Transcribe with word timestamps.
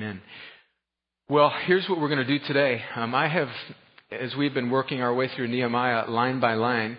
Amen. 0.00 0.22
Well, 1.28 1.52
here's 1.66 1.86
what 1.86 2.00
we're 2.00 2.08
going 2.08 2.26
to 2.26 2.38
do 2.38 2.42
today. 2.46 2.82
Um, 2.96 3.14
I 3.14 3.28
have, 3.28 3.48
as 4.10 4.34
we've 4.34 4.54
been 4.54 4.70
working 4.70 5.02
our 5.02 5.12
way 5.12 5.28
through 5.28 5.48
Nehemiah 5.48 6.08
line 6.08 6.40
by 6.40 6.54
line, 6.54 6.96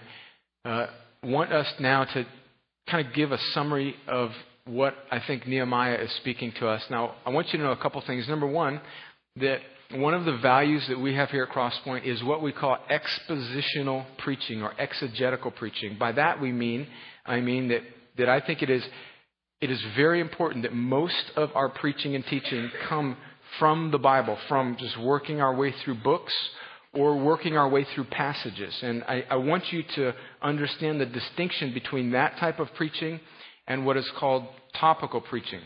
uh, 0.66 0.86
want 1.24 1.52
us 1.52 1.66
now 1.80 2.04
to 2.04 2.28
kind 2.88 3.08
of 3.08 3.12
give 3.16 3.32
a 3.32 3.40
summary 3.56 3.96
of 4.08 4.30
what 4.68 4.94
I 5.10 5.20
think 5.26 5.48
Nehemiah 5.48 5.96
is 5.96 6.12
speaking 6.18 6.54
to 6.60 6.68
us. 6.68 6.84
Now, 6.92 7.16
I 7.26 7.32
want 7.32 7.52
you 7.52 7.58
to 7.58 7.66
know 7.66 7.72
a 7.72 7.82
couple 7.82 8.00
things. 8.06 8.28
Number 8.28 8.46
one, 8.46 8.80
that 9.38 9.62
one 9.96 10.14
of 10.14 10.26
the 10.26 10.38
values 10.38 10.86
that 10.88 11.00
we 11.00 11.16
have 11.16 11.32
here 11.32 11.46
at 11.46 11.50
Crosspoint 11.50 12.06
is 12.06 12.24
what 12.24 12.44
we 12.44 12.52
call 12.52 12.78
expositional 12.88 14.06
preaching 14.20 14.62
or 14.62 14.80
exegetical 14.80 15.50
preaching. 15.50 15.98
By 15.98 16.12
that 16.12 16.40
we 16.40 16.52
mean, 16.52 16.86
I 17.26 17.40
mean 17.40 17.70
that, 17.70 17.82
that 18.20 18.30
I 18.30 18.42
think 18.42 18.62
it 18.62 18.70
is 18.70 18.84
it 19.62 19.70
is 19.70 19.82
very 19.96 20.20
important 20.20 20.64
that 20.64 20.74
most 20.74 21.32
of 21.36 21.52
our 21.56 21.70
preaching 21.70 22.16
and 22.16 22.26
teaching 22.26 22.70
come 22.90 23.16
from 23.60 23.92
the 23.92 24.00
Bible, 24.00 24.38
from 24.48 24.76
just 24.80 25.00
working 25.00 25.40
our 25.40 25.56
way 25.56 25.74
through 25.84 25.96
books 25.96 26.34
or 26.94 27.18
working 27.18 27.56
our 27.56 27.70
way 27.70 27.86
through 27.94 28.06
passages. 28.06 28.78
And 28.82 29.04
I, 29.04 29.24
I, 29.30 29.36
want 29.36 29.72
you 29.72 29.84
to 29.96 30.14
understand 30.42 31.00
the 31.00 31.06
distinction 31.06 31.74
between 31.74 32.12
that 32.12 32.38
type 32.38 32.60
of 32.60 32.74
preaching 32.76 33.20
and 33.68 33.86
what 33.86 33.98
is 33.98 34.10
called 34.20 34.46
topical 34.80 35.22
preaching. 35.22 35.62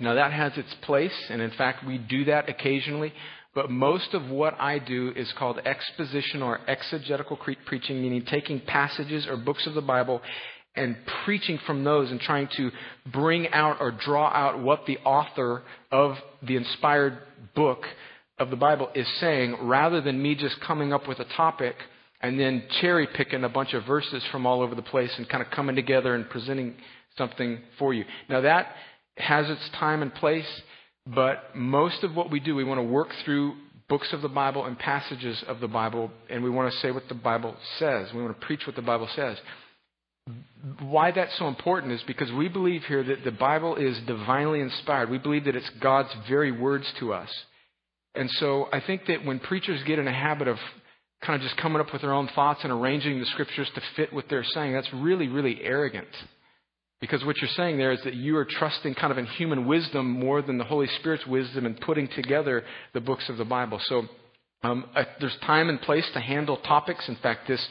Now, 0.00 0.14
that 0.14 0.32
has 0.32 0.56
its 0.56 0.74
place, 0.82 1.14
and 1.30 1.40
in 1.40 1.50
fact, 1.52 1.86
we 1.86 1.98
do 1.98 2.24
that 2.26 2.48
occasionally. 2.48 3.12
But 3.54 3.70
most 3.70 4.12
of 4.12 4.28
what 4.28 4.54
I 4.60 4.78
do 4.78 5.12
is 5.16 5.32
called 5.38 5.58
exposition 5.64 6.42
or 6.42 6.60
exegetical 6.68 7.38
preaching, 7.64 8.02
meaning 8.02 8.24
taking 8.26 8.60
passages 8.60 9.26
or 9.26 9.38
books 9.38 9.66
of 9.66 9.74
the 9.74 9.80
Bible 9.80 10.20
and 10.76 10.96
preaching 11.24 11.58
from 11.66 11.84
those 11.84 12.10
and 12.10 12.20
trying 12.20 12.48
to 12.56 12.70
bring 13.12 13.48
out 13.48 13.78
or 13.80 13.90
draw 13.90 14.28
out 14.28 14.62
what 14.62 14.86
the 14.86 14.98
author 14.98 15.62
of 15.90 16.16
the 16.42 16.56
inspired 16.56 17.18
book 17.54 17.84
of 18.38 18.50
the 18.50 18.56
Bible 18.56 18.90
is 18.94 19.06
saying 19.18 19.56
rather 19.62 20.00
than 20.00 20.22
me 20.22 20.34
just 20.34 20.60
coming 20.60 20.92
up 20.92 21.08
with 21.08 21.18
a 21.18 21.24
topic 21.36 21.74
and 22.20 22.38
then 22.38 22.62
cherry 22.80 23.06
picking 23.06 23.44
a 23.44 23.48
bunch 23.48 23.72
of 23.72 23.84
verses 23.84 24.22
from 24.30 24.46
all 24.46 24.60
over 24.60 24.74
the 24.74 24.82
place 24.82 25.10
and 25.16 25.28
kind 25.28 25.42
of 25.42 25.50
coming 25.50 25.76
together 25.76 26.14
and 26.14 26.28
presenting 26.28 26.74
something 27.16 27.60
for 27.78 27.94
you. 27.94 28.04
Now 28.28 28.42
that 28.42 28.68
has 29.16 29.48
its 29.48 29.70
time 29.78 30.02
and 30.02 30.14
place, 30.14 30.48
but 31.06 31.54
most 31.54 32.02
of 32.02 32.14
what 32.14 32.30
we 32.30 32.40
do, 32.40 32.54
we 32.54 32.64
want 32.64 32.78
to 32.78 32.82
work 32.82 33.08
through 33.24 33.54
books 33.88 34.08
of 34.12 34.20
the 34.20 34.28
Bible 34.28 34.66
and 34.66 34.78
passages 34.78 35.42
of 35.46 35.60
the 35.60 35.68
Bible, 35.68 36.10
and 36.28 36.42
we 36.42 36.50
want 36.50 36.72
to 36.72 36.78
say 36.80 36.90
what 36.90 37.08
the 37.08 37.14
Bible 37.14 37.54
says. 37.78 38.08
We 38.12 38.22
want 38.22 38.38
to 38.38 38.46
preach 38.46 38.66
what 38.66 38.76
the 38.76 38.82
Bible 38.82 39.08
says 39.14 39.38
why 40.80 41.12
that's 41.12 41.36
so 41.38 41.46
important 41.46 41.92
is 41.92 42.02
because 42.06 42.32
we 42.32 42.48
believe 42.48 42.82
here 42.84 43.04
that 43.04 43.24
the 43.24 43.30
Bible 43.30 43.76
is 43.76 43.98
divinely 44.06 44.60
inspired. 44.60 45.10
We 45.10 45.18
believe 45.18 45.44
that 45.44 45.56
it's 45.56 45.70
God's 45.80 46.12
very 46.28 46.50
words 46.50 46.90
to 46.98 47.12
us. 47.12 47.30
And 48.14 48.30
so 48.30 48.66
I 48.72 48.80
think 48.80 49.02
that 49.06 49.24
when 49.24 49.38
preachers 49.38 49.82
get 49.86 49.98
in 49.98 50.08
a 50.08 50.12
habit 50.12 50.48
of 50.48 50.56
kind 51.24 51.40
of 51.40 51.46
just 51.46 51.60
coming 51.60 51.80
up 51.80 51.92
with 51.92 52.02
their 52.02 52.12
own 52.12 52.28
thoughts 52.34 52.60
and 52.62 52.72
arranging 52.72 53.20
the 53.20 53.26
scriptures 53.26 53.70
to 53.74 53.80
fit 53.94 54.12
what 54.12 54.24
they're 54.28 54.44
saying, 54.44 54.72
that's 54.72 54.92
really, 54.92 55.28
really 55.28 55.60
arrogant. 55.62 56.08
Because 57.00 57.24
what 57.24 57.36
you're 57.36 57.50
saying 57.56 57.76
there 57.76 57.92
is 57.92 58.02
that 58.04 58.14
you 58.14 58.36
are 58.38 58.46
trusting 58.46 58.94
kind 58.94 59.12
of 59.12 59.18
in 59.18 59.26
human 59.26 59.66
wisdom 59.66 60.10
more 60.10 60.40
than 60.40 60.56
the 60.56 60.64
Holy 60.64 60.88
Spirit's 60.98 61.26
wisdom 61.26 61.66
in 61.66 61.74
putting 61.74 62.08
together 62.08 62.64
the 62.94 63.00
books 63.00 63.28
of 63.28 63.36
the 63.36 63.44
Bible. 63.44 63.80
So 63.84 64.04
um, 64.62 64.86
there's 65.20 65.36
time 65.46 65.68
and 65.68 65.80
place 65.80 66.08
to 66.14 66.20
handle 66.20 66.56
topics. 66.56 67.06
In 67.08 67.16
fact, 67.16 67.46
this 67.46 67.64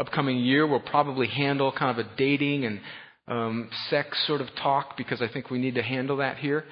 upcoming 0.00 0.38
year, 0.38 0.66
we'll 0.66 0.80
probably 0.80 1.26
handle 1.26 1.70
kind 1.72 1.98
of 1.98 2.06
a 2.06 2.16
dating 2.16 2.64
and 2.64 2.80
um, 3.28 3.70
sex 3.88 4.18
sort 4.26 4.40
of 4.40 4.48
talk 4.56 4.96
because 4.96 5.22
I 5.22 5.28
think 5.28 5.50
we 5.50 5.58
need 5.58 5.76
to 5.76 5.82
handle 5.82 6.16
that 6.16 6.38
here. 6.38 6.64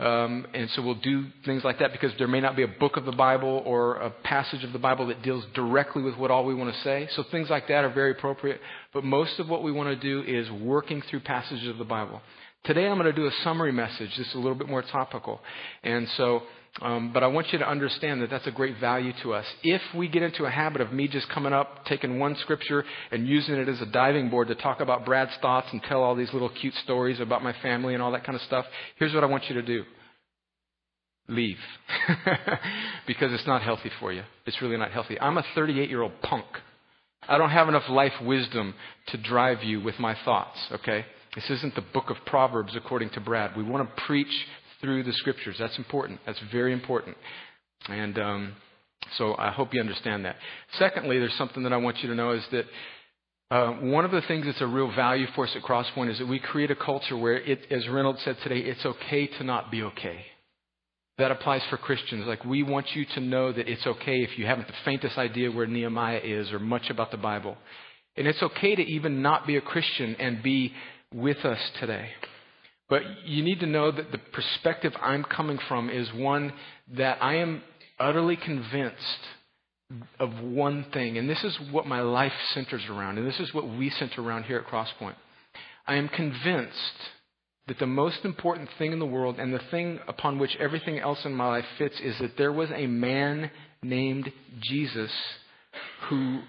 Um, 0.00 0.46
and 0.54 0.70
so 0.70 0.80
we'll 0.80 0.94
do 0.94 1.26
things 1.44 1.62
like 1.62 1.78
that 1.80 1.92
because 1.92 2.10
there 2.16 2.26
may 2.26 2.40
not 2.40 2.56
be 2.56 2.62
a 2.62 2.68
book 2.68 2.96
of 2.96 3.04
the 3.04 3.12
Bible 3.12 3.62
or 3.66 3.96
a 3.96 4.10
passage 4.10 4.64
of 4.64 4.72
the 4.72 4.78
Bible 4.78 5.06
that 5.08 5.22
deals 5.22 5.44
directly 5.54 6.02
with 6.02 6.16
what 6.16 6.30
all 6.30 6.46
we 6.46 6.54
want 6.54 6.74
to 6.74 6.80
say. 6.80 7.06
So 7.14 7.22
things 7.24 7.50
like 7.50 7.68
that 7.68 7.84
are 7.84 7.92
very 7.92 8.12
appropriate. 8.12 8.60
But 8.94 9.04
most 9.04 9.38
of 9.38 9.48
what 9.48 9.62
we 9.62 9.72
want 9.72 9.90
to 9.90 9.96
do 9.96 10.22
is 10.26 10.50
working 10.50 11.02
through 11.02 11.20
passages 11.20 11.68
of 11.68 11.76
the 11.76 11.84
Bible. 11.84 12.22
Today 12.64 12.86
I'm 12.86 12.98
going 12.98 13.06
to 13.06 13.12
do 13.12 13.26
a 13.26 13.32
summary 13.44 13.72
message, 13.72 14.10
just 14.16 14.34
a 14.34 14.38
little 14.38 14.54
bit 14.54 14.68
more 14.68 14.82
topical. 14.82 15.40
And 15.82 16.08
so 16.16 16.44
um, 16.80 17.12
but 17.12 17.22
I 17.22 17.26
want 17.26 17.52
you 17.52 17.58
to 17.58 17.68
understand 17.68 18.22
that 18.22 18.30
that's 18.30 18.46
a 18.46 18.52
great 18.52 18.78
value 18.78 19.12
to 19.22 19.34
us. 19.34 19.44
If 19.62 19.82
we 19.94 20.08
get 20.08 20.22
into 20.22 20.44
a 20.44 20.50
habit 20.50 20.80
of 20.80 20.92
me 20.92 21.08
just 21.08 21.28
coming 21.28 21.52
up, 21.52 21.84
taking 21.86 22.18
one 22.18 22.36
scripture 22.36 22.84
and 23.10 23.26
using 23.26 23.56
it 23.56 23.68
as 23.68 23.80
a 23.80 23.86
diving 23.86 24.30
board 24.30 24.48
to 24.48 24.54
talk 24.54 24.80
about 24.80 25.04
Brad's 25.04 25.32
thoughts 25.42 25.66
and 25.72 25.82
tell 25.82 26.02
all 26.02 26.14
these 26.14 26.32
little 26.32 26.48
cute 26.48 26.74
stories 26.84 27.20
about 27.20 27.42
my 27.42 27.52
family 27.60 27.94
and 27.94 28.02
all 28.02 28.12
that 28.12 28.24
kind 28.24 28.36
of 28.36 28.42
stuff, 28.42 28.64
here's 28.96 29.12
what 29.12 29.24
I 29.24 29.26
want 29.26 29.44
you 29.48 29.56
to 29.56 29.62
do 29.62 29.84
leave. 31.28 31.58
because 33.06 33.32
it's 33.32 33.46
not 33.46 33.62
healthy 33.62 33.90
for 34.00 34.12
you. 34.12 34.22
It's 34.46 34.60
really 34.60 34.76
not 34.76 34.90
healthy. 34.90 35.18
I'm 35.20 35.38
a 35.38 35.44
38 35.54 35.88
year 35.88 36.02
old 36.02 36.20
punk. 36.22 36.44
I 37.28 37.38
don't 37.38 37.50
have 37.50 37.68
enough 37.68 37.88
life 37.88 38.14
wisdom 38.22 38.74
to 39.08 39.18
drive 39.18 39.62
you 39.62 39.80
with 39.80 39.98
my 39.98 40.16
thoughts, 40.24 40.58
okay? 40.72 41.04
This 41.34 41.48
isn't 41.50 41.74
the 41.74 41.84
book 41.94 42.10
of 42.10 42.16
Proverbs 42.26 42.74
according 42.74 43.10
to 43.10 43.20
Brad. 43.20 43.56
We 43.56 43.62
want 43.62 43.88
to 43.88 44.02
preach 44.02 44.46
through 44.80 45.04
the 45.04 45.12
scriptures. 45.14 45.56
That's 45.58 45.76
important. 45.78 46.20
That's 46.26 46.40
very 46.52 46.72
important. 46.72 47.16
And 47.88 48.18
um, 48.18 48.52
so 49.16 49.34
I 49.38 49.50
hope 49.50 49.74
you 49.74 49.80
understand 49.80 50.24
that. 50.24 50.36
Secondly, 50.78 51.18
there's 51.18 51.34
something 51.34 51.62
that 51.62 51.72
I 51.72 51.78
want 51.78 51.98
you 51.98 52.08
to 52.08 52.14
know 52.14 52.32
is 52.32 52.44
that 52.52 52.64
uh, 53.50 53.72
one 53.80 54.04
of 54.04 54.12
the 54.12 54.22
things 54.28 54.46
that's 54.46 54.60
a 54.60 54.66
real 54.66 54.94
value 54.94 55.26
for 55.34 55.44
us 55.44 55.56
at 55.56 55.62
Crosspoint 55.62 56.10
is 56.10 56.18
that 56.18 56.28
we 56.28 56.38
create 56.38 56.70
a 56.70 56.76
culture 56.76 57.16
where, 57.16 57.36
it, 57.36 57.66
as 57.70 57.88
Reynolds 57.88 58.20
said 58.24 58.36
today, 58.42 58.60
it's 58.60 58.84
okay 58.86 59.26
to 59.26 59.44
not 59.44 59.72
be 59.72 59.82
okay. 59.82 60.24
That 61.18 61.32
applies 61.32 61.62
for 61.68 61.76
Christians. 61.76 62.26
Like, 62.26 62.44
we 62.44 62.62
want 62.62 62.94
you 62.94 63.04
to 63.14 63.20
know 63.20 63.52
that 63.52 63.68
it's 63.68 63.86
okay 63.86 64.22
if 64.22 64.38
you 64.38 64.46
haven't 64.46 64.68
the 64.68 64.74
faintest 64.84 65.18
idea 65.18 65.50
where 65.50 65.66
Nehemiah 65.66 66.20
is 66.22 66.52
or 66.52 66.60
much 66.60 66.90
about 66.90 67.10
the 67.10 67.16
Bible. 67.16 67.56
And 68.16 68.28
it's 68.28 68.42
okay 68.42 68.76
to 68.76 68.82
even 68.82 69.20
not 69.20 69.46
be 69.46 69.56
a 69.56 69.60
Christian 69.60 70.14
and 70.20 70.42
be 70.42 70.72
with 71.12 71.38
us 71.38 71.58
today. 71.80 72.10
But 72.90 73.02
you 73.24 73.42
need 73.44 73.60
to 73.60 73.66
know 73.66 73.92
that 73.92 74.10
the 74.10 74.18
perspective 74.18 74.92
I'm 75.00 75.22
coming 75.24 75.58
from 75.68 75.88
is 75.88 76.12
one 76.12 76.52
that 76.96 77.22
I 77.22 77.36
am 77.36 77.62
utterly 78.00 78.36
convinced 78.36 78.96
of 80.18 80.40
one 80.40 80.84
thing, 80.92 81.16
and 81.16 81.30
this 81.30 81.42
is 81.42 81.56
what 81.70 81.86
my 81.86 82.00
life 82.00 82.32
centers 82.52 82.82
around, 82.90 83.18
and 83.18 83.26
this 83.26 83.40
is 83.40 83.54
what 83.54 83.68
we 83.68 83.90
center 83.90 84.22
around 84.22 84.44
here 84.44 84.58
at 84.58 84.66
Crosspoint. 84.66 85.14
I 85.86 85.94
am 85.94 86.08
convinced 86.08 86.74
that 87.68 87.78
the 87.78 87.86
most 87.86 88.24
important 88.24 88.68
thing 88.78 88.92
in 88.92 88.98
the 88.98 89.06
world 89.06 89.38
and 89.38 89.54
the 89.54 89.62
thing 89.70 90.00
upon 90.08 90.38
which 90.38 90.56
everything 90.56 90.98
else 90.98 91.24
in 91.24 91.32
my 91.32 91.46
life 91.46 91.64
fits 91.78 91.98
is 92.00 92.18
that 92.18 92.36
there 92.36 92.52
was 92.52 92.70
a 92.72 92.86
man 92.86 93.50
named 93.82 94.32
Jesus 94.60 95.12
who 96.08 96.40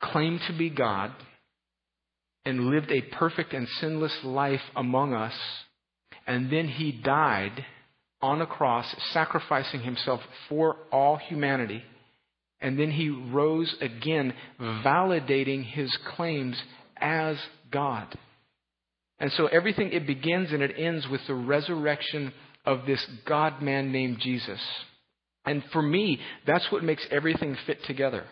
claimed 0.00 0.40
to 0.46 0.52
be 0.52 0.68
God 0.68 1.12
and 2.44 2.70
lived 2.70 2.90
a 2.90 3.02
perfect 3.02 3.52
and 3.52 3.68
sinless 3.80 4.16
life 4.24 4.60
among 4.74 5.14
us. 5.14 5.34
And 6.26 6.52
then 6.52 6.68
he 6.68 6.92
died 6.92 7.64
on 8.20 8.40
a 8.40 8.46
cross, 8.46 8.94
sacrificing 9.12 9.80
himself 9.80 10.20
for 10.48 10.76
all 10.92 11.16
humanity. 11.16 11.82
And 12.60 12.78
then 12.78 12.92
he 12.92 13.08
rose 13.08 13.74
again, 13.80 14.32
validating 14.60 15.64
his 15.64 15.96
claims 16.16 16.60
as 16.96 17.36
God. 17.72 18.16
And 19.18 19.32
so 19.32 19.46
everything, 19.46 19.92
it 19.92 20.06
begins 20.06 20.52
and 20.52 20.62
it 20.62 20.74
ends 20.78 21.06
with 21.10 21.20
the 21.26 21.34
resurrection 21.34 22.32
of 22.64 22.86
this 22.86 23.04
God 23.26 23.60
man 23.60 23.90
named 23.90 24.18
Jesus. 24.20 24.60
And 25.44 25.62
for 25.72 25.82
me, 25.82 26.20
that's 26.46 26.70
what 26.70 26.84
makes 26.84 27.04
everything 27.10 27.56
fit 27.66 27.78
together. 27.84 28.24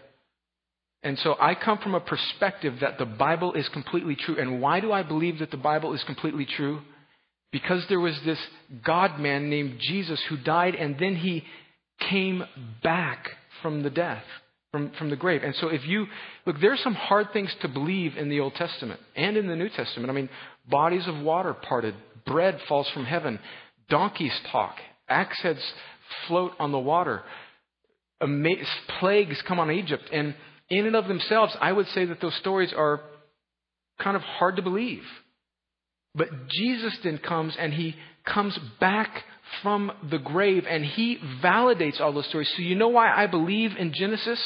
And 1.02 1.18
so 1.18 1.34
I 1.40 1.54
come 1.54 1.78
from 1.78 1.94
a 1.94 2.00
perspective 2.00 2.74
that 2.80 2.98
the 2.98 3.06
Bible 3.06 3.54
is 3.54 3.68
completely 3.70 4.16
true. 4.16 4.36
And 4.38 4.60
why 4.60 4.80
do 4.80 4.92
I 4.92 5.02
believe 5.02 5.38
that 5.38 5.50
the 5.50 5.56
Bible 5.56 5.94
is 5.94 6.04
completely 6.04 6.44
true? 6.44 6.80
Because 7.52 7.84
there 7.88 8.00
was 8.00 8.18
this 8.24 8.38
God 8.84 9.18
man 9.18 9.48
named 9.48 9.78
Jesus 9.80 10.22
who 10.28 10.36
died 10.36 10.74
and 10.74 10.98
then 10.98 11.16
he 11.16 11.44
came 12.10 12.44
back 12.82 13.28
from 13.62 13.82
the 13.82 13.90
death, 13.90 14.22
from, 14.72 14.92
from 14.98 15.10
the 15.10 15.16
grave. 15.16 15.42
And 15.42 15.54
so 15.56 15.68
if 15.68 15.86
you 15.86 16.06
look, 16.46 16.56
there's 16.60 16.80
some 16.80 16.94
hard 16.94 17.28
things 17.32 17.54
to 17.62 17.68
believe 17.68 18.16
in 18.16 18.28
the 18.28 18.40
Old 18.40 18.54
Testament 18.54 19.00
and 19.16 19.36
in 19.36 19.46
the 19.48 19.56
New 19.56 19.70
Testament. 19.70 20.10
I 20.10 20.12
mean, 20.12 20.28
bodies 20.68 21.08
of 21.08 21.18
water 21.18 21.54
parted, 21.54 21.94
bread 22.26 22.60
falls 22.68 22.88
from 22.90 23.06
heaven, 23.06 23.38
donkeys 23.88 24.38
talk, 24.52 24.76
axe 25.08 25.40
heads 25.42 25.60
float 26.28 26.52
on 26.58 26.72
the 26.72 26.78
water, 26.78 27.22
plagues 29.00 29.42
come 29.46 29.58
on 29.58 29.70
Egypt. 29.70 30.04
And 30.12 30.34
in 30.70 30.86
and 30.86 30.96
of 30.96 31.08
themselves, 31.08 31.54
I 31.60 31.72
would 31.72 31.86
say 31.88 32.04
that 32.06 32.20
those 32.20 32.36
stories 32.36 32.72
are 32.76 33.00
kind 33.98 34.16
of 34.16 34.22
hard 34.22 34.56
to 34.56 34.62
believe. 34.62 35.02
But 36.14 36.48
Jesus 36.48 36.96
then 37.04 37.18
comes 37.18 37.56
and 37.58 37.72
he 37.72 37.96
comes 38.24 38.58
back 38.80 39.24
from 39.62 39.92
the 40.10 40.18
grave 40.18 40.64
and 40.68 40.84
he 40.84 41.18
validates 41.42 42.00
all 42.00 42.12
those 42.12 42.28
stories. 42.28 42.50
So 42.56 42.62
you 42.62 42.76
know 42.76 42.88
why 42.88 43.12
I 43.12 43.26
believe 43.26 43.72
in 43.78 43.92
Genesis? 43.92 44.40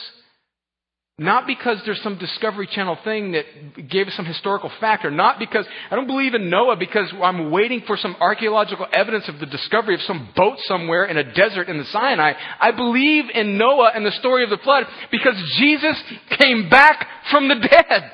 Not 1.16 1.46
because 1.46 1.80
there's 1.86 2.02
some 2.02 2.18
Discovery 2.18 2.66
Channel 2.66 2.98
thing 3.04 3.32
that 3.32 3.88
gave 3.88 4.08
us 4.08 4.14
some 4.14 4.26
historical 4.26 4.70
fact, 4.80 5.04
or 5.04 5.12
not 5.12 5.38
because 5.38 5.64
I 5.88 5.94
don't 5.94 6.08
believe 6.08 6.34
in 6.34 6.50
Noah 6.50 6.76
because 6.76 7.12
I'm 7.22 7.52
waiting 7.52 7.82
for 7.86 7.96
some 7.96 8.16
archaeological 8.18 8.88
evidence 8.92 9.28
of 9.28 9.38
the 9.38 9.46
discovery 9.46 9.94
of 9.94 10.00
some 10.00 10.30
boat 10.34 10.58
somewhere 10.64 11.04
in 11.04 11.16
a 11.16 11.32
desert 11.32 11.68
in 11.68 11.78
the 11.78 11.84
Sinai. 11.84 12.32
I 12.60 12.72
believe 12.72 13.26
in 13.32 13.56
Noah 13.56 13.92
and 13.94 14.04
the 14.04 14.10
story 14.10 14.42
of 14.42 14.50
the 14.50 14.58
flood 14.58 14.86
because 15.12 15.36
Jesus 15.56 16.02
came 16.40 16.68
back 16.68 17.06
from 17.30 17.46
the 17.46 17.60
dead. 17.60 18.10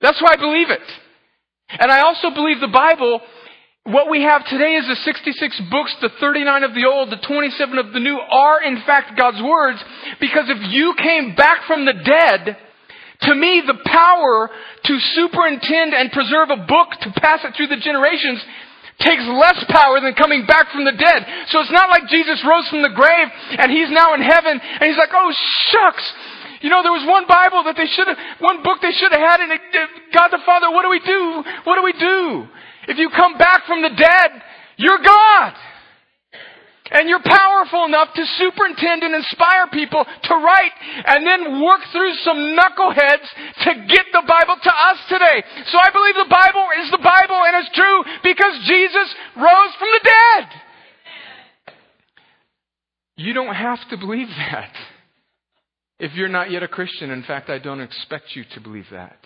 That's 0.00 0.20
why 0.20 0.32
I 0.32 0.36
believe 0.36 0.70
it. 0.70 0.82
And 1.68 1.90
I 1.90 2.00
also 2.00 2.30
believe 2.30 2.58
the 2.58 2.66
Bible 2.66 3.20
what 3.84 4.08
we 4.08 4.22
have 4.22 4.46
today 4.46 4.80
is 4.80 4.88
the 4.88 4.96
66 4.96 5.60
books, 5.70 5.94
the 6.00 6.08
39 6.18 6.64
of 6.64 6.74
the 6.74 6.86
old, 6.88 7.10
the 7.10 7.20
27 7.20 7.78
of 7.78 7.92
the 7.92 8.00
new 8.00 8.16
are 8.16 8.62
in 8.62 8.80
fact 8.88 9.16
God's 9.16 9.42
words 9.42 9.78
because 10.20 10.48
if 10.48 10.72
you 10.72 10.94
came 10.96 11.34
back 11.34 11.66
from 11.66 11.84
the 11.84 11.92
dead, 11.92 12.56
to 13.28 13.34
me 13.34 13.62
the 13.66 13.76
power 13.84 14.50
to 14.84 15.00
superintend 15.12 15.92
and 15.92 16.10
preserve 16.12 16.48
a 16.48 16.64
book 16.64 16.96
to 17.02 17.12
pass 17.20 17.44
it 17.44 17.54
through 17.56 17.68
the 17.68 17.76
generations 17.76 18.40
takes 19.00 19.24
less 19.26 19.60
power 19.68 20.00
than 20.00 20.14
coming 20.14 20.46
back 20.46 20.70
from 20.72 20.84
the 20.84 20.96
dead. 20.96 21.26
So 21.48 21.60
it's 21.60 21.72
not 21.72 21.90
like 21.90 22.08
Jesus 22.08 22.40
rose 22.46 22.68
from 22.68 22.80
the 22.80 22.94
grave 22.94 23.28
and 23.58 23.70
he's 23.70 23.90
now 23.90 24.14
in 24.14 24.22
heaven 24.22 24.60
and 24.64 24.84
he's 24.88 24.96
like, 24.96 25.12
oh 25.12 25.28
shucks, 25.68 26.12
you 26.64 26.70
know, 26.70 26.82
there 26.82 26.92
was 26.92 27.04
one 27.04 27.28
Bible 27.28 27.64
that 27.68 27.76
they 27.76 27.84
should 27.84 28.08
have, 28.08 28.16
one 28.40 28.62
book 28.62 28.80
they 28.80 28.92
should 28.96 29.12
have 29.12 29.20
had, 29.20 29.40
and 29.44 29.52
it, 29.52 29.60
God 30.16 30.32
the 30.32 30.40
Father, 30.46 30.72
what 30.72 30.80
do 30.80 30.88
we 30.88 31.00
do? 31.04 31.44
What 31.68 31.76
do 31.76 31.84
we 31.84 31.92
do? 31.92 32.48
If 32.88 32.98
you 32.98 33.10
come 33.10 33.38
back 33.38 33.66
from 33.66 33.82
the 33.82 33.90
dead, 33.90 34.30
you're 34.76 34.98
God. 34.98 35.54
And 36.90 37.08
you're 37.08 37.24
powerful 37.24 37.86
enough 37.86 38.12
to 38.14 38.24
superintend 38.36 39.02
and 39.02 39.14
inspire 39.14 39.66
people 39.72 40.04
to 40.04 40.34
write 40.34 40.72
and 41.06 41.26
then 41.26 41.62
work 41.64 41.80
through 41.90 42.12
some 42.22 42.36
knuckleheads 42.36 43.24
to 43.64 43.86
get 43.88 44.06
the 44.12 44.22
Bible 44.28 44.56
to 44.62 44.70
us 44.70 44.98
today. 45.08 45.42
So 45.72 45.78
I 45.80 45.90
believe 45.90 46.14
the 46.14 46.28
Bible 46.28 46.68
is 46.84 46.90
the 46.90 46.98
Bible 46.98 47.40
and 47.40 47.64
it's 47.64 47.74
true 47.74 48.04
because 48.22 48.68
Jesus 48.68 49.14
rose 49.34 49.74
from 49.78 49.88
the 49.90 50.00
dead. 50.04 50.48
You 53.16 53.32
don't 53.32 53.54
have 53.54 53.78
to 53.90 53.96
believe 53.96 54.28
that 54.28 54.72
if 55.98 56.12
you're 56.14 56.28
not 56.28 56.50
yet 56.50 56.62
a 56.62 56.68
Christian. 56.68 57.10
In 57.10 57.22
fact, 57.22 57.48
I 57.48 57.58
don't 57.58 57.80
expect 57.80 58.36
you 58.36 58.44
to 58.54 58.60
believe 58.60 58.86
that. 58.90 59.18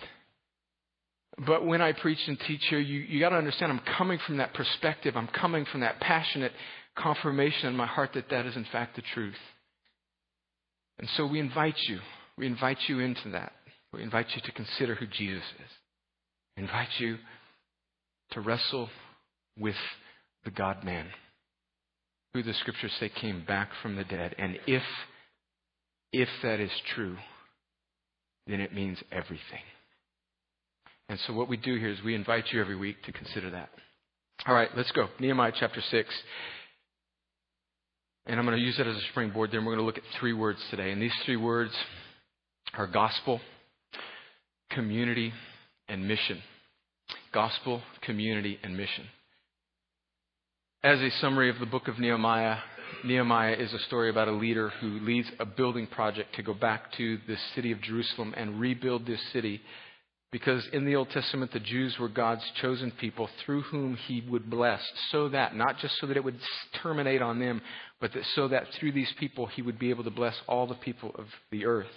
But 1.45 1.65
when 1.65 1.81
I 1.81 1.93
preach 1.93 2.19
and 2.27 2.37
teach 2.47 2.65
here, 2.69 2.79
you, 2.79 2.99
you 2.99 3.19
got 3.19 3.29
to 3.29 3.37
understand 3.37 3.71
I'm 3.71 3.81
coming 3.97 4.19
from 4.25 4.37
that 4.37 4.53
perspective. 4.53 5.15
I'm 5.15 5.27
coming 5.27 5.65
from 5.71 5.81
that 5.81 5.99
passionate 5.99 6.51
confirmation 6.97 7.69
in 7.69 7.75
my 7.75 7.85
heart 7.85 8.11
that 8.15 8.29
that 8.29 8.45
is 8.45 8.55
in 8.55 8.65
fact 8.71 8.97
the 8.97 9.03
truth. 9.13 9.37
And 10.99 11.07
so 11.15 11.25
we 11.25 11.39
invite 11.39 11.77
you. 11.87 11.99
We 12.37 12.45
invite 12.45 12.77
you 12.87 12.99
into 12.99 13.29
that. 13.31 13.53
We 13.93 14.03
invite 14.03 14.27
you 14.35 14.41
to 14.41 14.51
consider 14.51 14.95
who 14.95 15.07
Jesus 15.07 15.43
is. 15.59 15.71
We 16.57 16.63
invite 16.63 16.89
you 16.99 17.17
to 18.31 18.41
wrestle 18.41 18.89
with 19.57 19.75
the 20.43 20.51
God 20.51 20.83
man, 20.83 21.07
who 22.33 22.43
the 22.43 22.53
scriptures 22.53 22.91
say 22.99 23.09
came 23.09 23.45
back 23.45 23.69
from 23.81 23.95
the 23.95 24.03
dead. 24.03 24.35
And 24.37 24.59
if, 24.67 24.83
if 26.11 26.29
that 26.43 26.59
is 26.59 26.71
true, 26.95 27.15
then 28.45 28.59
it 28.59 28.73
means 28.73 28.97
everything. 29.09 29.63
And 31.09 31.19
so 31.25 31.33
what 31.33 31.49
we 31.49 31.57
do 31.57 31.75
here 31.75 31.89
is 31.89 31.97
we 32.05 32.13
invite 32.13 32.45
you 32.53 32.61
every 32.61 32.75
week 32.75 33.03
to 33.03 33.11
consider 33.11 33.49
that. 33.49 33.69
All 34.45 34.53
right, 34.53 34.69
let's 34.77 34.91
go. 34.91 35.07
Nehemiah 35.19 35.51
chapter 35.59 35.81
6. 35.81 36.09
And 38.27 38.39
I'm 38.39 38.45
going 38.45 38.57
to 38.57 38.63
use 38.63 38.77
that 38.77 38.85
as 38.85 38.95
a 38.95 39.01
springboard. 39.11 39.51
Then 39.51 39.65
we're 39.65 39.75
going 39.75 39.79
to 39.79 39.85
look 39.85 39.97
at 39.97 40.19
three 40.19 40.33
words 40.33 40.59
today. 40.69 40.91
And 40.91 41.01
these 41.01 41.15
three 41.25 41.35
words 41.35 41.71
are 42.77 42.85
gospel, 42.85 43.41
community, 44.69 45.33
and 45.87 46.07
mission. 46.07 46.43
Gospel, 47.33 47.81
community, 48.01 48.59
and 48.61 48.77
mission. 48.77 49.05
As 50.83 50.99
a 50.99 51.09
summary 51.19 51.49
of 51.49 51.59
the 51.59 51.65
book 51.65 51.87
of 51.87 51.97
Nehemiah, 51.97 52.57
Nehemiah 53.03 53.55
is 53.55 53.73
a 53.73 53.79
story 53.79 54.11
about 54.11 54.27
a 54.27 54.31
leader 54.33 54.69
who 54.79 54.99
leads 54.99 55.27
a 55.39 55.45
building 55.45 55.87
project 55.87 56.35
to 56.35 56.43
go 56.43 56.53
back 56.53 56.91
to 56.97 57.17
the 57.27 57.35
city 57.55 57.71
of 57.71 57.81
Jerusalem 57.81 58.35
and 58.37 58.59
rebuild 58.59 59.07
this 59.07 59.19
city 59.33 59.59
because 60.31 60.67
in 60.73 60.85
the 60.85 60.95
Old 60.95 61.09
Testament, 61.09 61.51
the 61.51 61.59
Jews 61.59 61.97
were 61.97 62.07
God's 62.07 62.43
chosen 62.61 62.91
people 62.91 63.29
through 63.43 63.61
whom 63.63 63.95
He 63.95 64.23
would 64.29 64.49
bless, 64.49 64.81
so 65.11 65.29
that, 65.29 65.55
not 65.55 65.79
just 65.79 65.97
so 65.99 66.07
that 66.07 66.17
it 66.17 66.23
would 66.23 66.39
terminate 66.83 67.21
on 67.21 67.39
them, 67.39 67.61
but 67.99 68.13
that 68.13 68.23
so 68.35 68.47
that 68.47 68.67
through 68.79 68.91
these 68.91 69.11
people 69.19 69.47
He 69.47 69.61
would 69.61 69.79
be 69.79 69.89
able 69.89 70.03
to 70.03 70.11
bless 70.11 70.35
all 70.47 70.67
the 70.67 70.75
people 70.75 71.11
of 71.15 71.25
the 71.51 71.65
earth. 71.65 71.87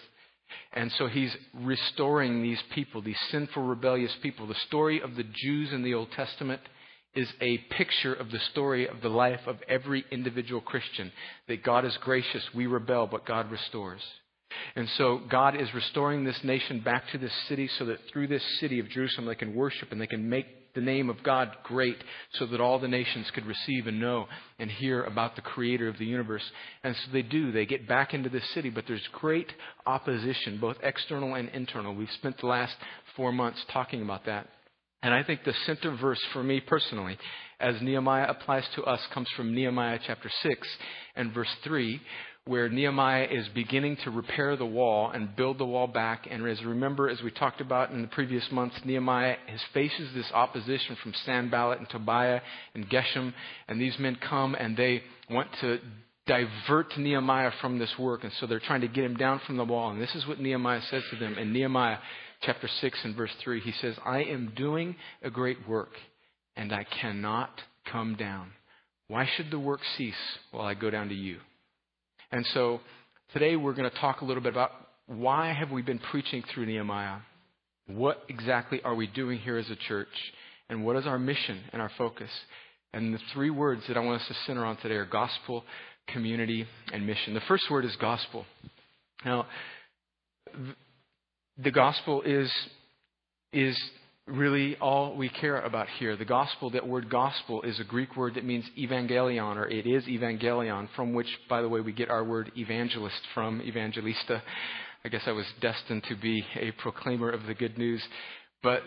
And 0.72 0.90
so 0.92 1.08
He's 1.08 1.34
restoring 1.54 2.42
these 2.42 2.62
people, 2.74 3.02
these 3.02 3.20
sinful, 3.30 3.62
rebellious 3.62 4.14
people. 4.22 4.46
The 4.46 4.54
story 4.66 5.02
of 5.02 5.14
the 5.14 5.24
Jews 5.24 5.72
in 5.72 5.82
the 5.82 5.94
Old 5.94 6.10
Testament 6.12 6.60
is 7.14 7.28
a 7.42 7.58
picture 7.58 8.14
of 8.14 8.30
the 8.30 8.40
story 8.52 8.88
of 8.88 9.02
the 9.02 9.10
life 9.10 9.40
of 9.46 9.56
every 9.68 10.04
individual 10.10 10.62
Christian. 10.62 11.12
That 11.48 11.62
God 11.62 11.84
is 11.84 11.96
gracious, 11.98 12.42
we 12.54 12.66
rebel, 12.66 13.06
but 13.06 13.26
God 13.26 13.50
restores. 13.50 14.00
And 14.76 14.88
so 14.96 15.20
God 15.30 15.60
is 15.60 15.72
restoring 15.74 16.24
this 16.24 16.38
nation 16.42 16.80
back 16.80 17.04
to 17.12 17.18
this 17.18 17.32
city 17.48 17.68
so 17.78 17.84
that 17.86 17.98
through 18.12 18.28
this 18.28 18.42
city 18.60 18.78
of 18.78 18.88
Jerusalem 18.88 19.26
they 19.26 19.34
can 19.34 19.54
worship 19.54 19.92
and 19.92 20.00
they 20.00 20.06
can 20.06 20.28
make 20.28 20.46
the 20.74 20.80
name 20.80 21.10
of 21.10 21.22
God 21.22 21.50
great 21.64 21.98
so 22.34 22.46
that 22.46 22.60
all 22.60 22.78
the 22.78 22.88
nations 22.88 23.30
could 23.34 23.44
receive 23.44 23.86
and 23.86 24.00
know 24.00 24.26
and 24.58 24.70
hear 24.70 25.04
about 25.04 25.36
the 25.36 25.42
creator 25.42 25.88
of 25.88 25.98
the 25.98 26.06
universe. 26.06 26.42
And 26.82 26.96
so 26.96 27.12
they 27.12 27.22
do. 27.22 27.52
They 27.52 27.66
get 27.66 27.86
back 27.86 28.14
into 28.14 28.30
this 28.30 28.48
city, 28.54 28.70
but 28.70 28.84
there's 28.86 29.06
great 29.12 29.52
opposition, 29.86 30.58
both 30.60 30.76
external 30.82 31.34
and 31.34 31.48
internal. 31.50 31.94
We've 31.94 32.08
spent 32.16 32.38
the 32.38 32.46
last 32.46 32.74
four 33.16 33.32
months 33.32 33.62
talking 33.72 34.02
about 34.02 34.26
that. 34.26 34.48
And 35.02 35.12
I 35.12 35.24
think 35.24 35.42
the 35.44 35.54
center 35.66 35.96
verse 35.96 36.20
for 36.32 36.44
me 36.44 36.60
personally, 36.60 37.18
as 37.58 37.74
Nehemiah 37.82 38.28
applies 38.28 38.64
to 38.76 38.84
us, 38.84 39.00
comes 39.12 39.28
from 39.36 39.52
Nehemiah 39.52 39.98
chapter 40.06 40.30
6 40.42 40.68
and 41.16 41.34
verse 41.34 41.52
3, 41.64 42.00
where 42.44 42.68
Nehemiah 42.68 43.28
is 43.30 43.46
beginning 43.54 43.96
to 44.02 44.10
repair 44.10 44.56
the 44.56 44.66
wall 44.66 45.10
and 45.10 45.36
build 45.36 45.58
the 45.58 45.64
wall 45.64 45.86
back. 45.86 46.26
And 46.28 46.46
as 46.46 46.62
remember, 46.64 47.08
as 47.08 47.22
we 47.22 47.30
talked 47.30 47.60
about 47.60 47.90
in 47.92 48.02
the 48.02 48.08
previous 48.08 48.44
months, 48.50 48.76
Nehemiah 48.84 49.36
has 49.46 49.60
faces 49.72 50.08
this 50.14 50.30
opposition 50.34 50.96
from 51.02 51.14
Sanballat 51.24 51.78
and 51.78 51.88
Tobiah 51.88 52.40
and 52.74 52.88
Geshem, 52.90 53.32
and 53.68 53.80
these 53.80 53.96
men 53.98 54.16
come 54.28 54.56
and 54.56 54.76
they 54.76 55.02
want 55.30 55.48
to 55.60 55.78
divert 56.26 56.96
Nehemiah 56.98 57.52
from 57.60 57.78
this 57.78 57.92
work, 57.98 58.24
and 58.24 58.32
so 58.38 58.46
they're 58.46 58.60
trying 58.60 58.80
to 58.80 58.88
get 58.88 59.04
him 59.04 59.16
down 59.16 59.40
from 59.46 59.56
the 59.56 59.64
wall. 59.64 59.90
And 59.90 60.00
this 60.00 60.14
is 60.14 60.26
what 60.26 60.40
Nehemiah 60.40 60.82
says 60.90 61.02
to 61.10 61.16
them 61.16 61.38
in 61.38 61.52
Nehemiah 61.52 61.98
chapter 62.42 62.68
6 62.80 62.98
and 63.04 63.14
verse 63.14 63.32
3. 63.42 63.60
He 63.60 63.72
says, 63.72 63.94
I 64.04 64.22
am 64.24 64.52
doing 64.56 64.96
a 65.22 65.30
great 65.30 65.68
work, 65.68 65.92
and 66.56 66.72
I 66.72 66.86
cannot 67.00 67.50
come 67.90 68.16
down. 68.16 68.50
Why 69.08 69.28
should 69.36 69.50
the 69.50 69.58
work 69.58 69.80
cease 69.96 70.14
while 70.50 70.66
I 70.66 70.74
go 70.74 70.90
down 70.90 71.08
to 71.08 71.14
you? 71.14 71.38
And 72.32 72.46
so 72.54 72.80
today 73.34 73.56
we're 73.56 73.74
going 73.74 73.90
to 73.90 73.96
talk 73.98 74.22
a 74.22 74.24
little 74.24 74.42
bit 74.42 74.54
about 74.54 74.70
why 75.06 75.52
have 75.52 75.70
we 75.70 75.82
been 75.82 75.98
preaching 75.98 76.42
through 76.52 76.64
Nehemiah? 76.64 77.18
What 77.86 78.22
exactly 78.30 78.80
are 78.82 78.94
we 78.94 79.06
doing 79.06 79.38
here 79.38 79.58
as 79.58 79.68
a 79.68 79.76
church? 79.76 80.08
And 80.70 80.82
what 80.82 80.96
is 80.96 81.06
our 81.06 81.18
mission 81.18 81.60
and 81.74 81.82
our 81.82 81.90
focus? 81.98 82.30
And 82.94 83.12
the 83.12 83.18
three 83.34 83.50
words 83.50 83.82
that 83.86 83.98
I 83.98 84.00
want 84.00 84.22
us 84.22 84.28
to 84.28 84.34
center 84.46 84.64
on 84.64 84.78
today 84.78 84.94
are 84.94 85.04
gospel, 85.04 85.62
community, 86.08 86.66
and 86.90 87.06
mission. 87.06 87.34
The 87.34 87.42
first 87.42 87.70
word 87.70 87.84
is 87.84 87.94
gospel. 87.96 88.46
Now, 89.26 89.46
the 91.58 91.70
gospel 91.70 92.22
is, 92.22 92.50
is 93.52 93.78
really 94.26 94.76
all 94.76 95.16
we 95.16 95.28
care 95.28 95.60
about 95.60 95.88
here. 95.98 96.16
The 96.16 96.24
gospel, 96.24 96.70
that 96.70 96.86
word 96.86 97.10
gospel, 97.10 97.62
is 97.62 97.80
a 97.80 97.84
Greek 97.84 98.16
word 98.16 98.34
that 98.34 98.44
means 98.44 98.64
evangelion, 98.78 99.56
or 99.56 99.68
it 99.68 99.86
is 99.86 100.04
evangelion, 100.04 100.88
from 100.94 101.12
which, 101.12 101.26
by 101.48 101.62
the 101.62 101.68
way, 101.68 101.80
we 101.80 101.92
get 101.92 102.10
our 102.10 102.24
word 102.24 102.52
evangelist 102.56 103.20
from, 103.34 103.60
evangelista. 103.62 104.42
I 105.04 105.08
guess 105.08 105.22
I 105.26 105.32
was 105.32 105.46
destined 105.60 106.04
to 106.08 106.16
be 106.16 106.44
a 106.56 106.70
proclaimer 106.72 107.30
of 107.30 107.46
the 107.46 107.54
good 107.54 107.76
news. 107.76 108.02
But 108.62 108.82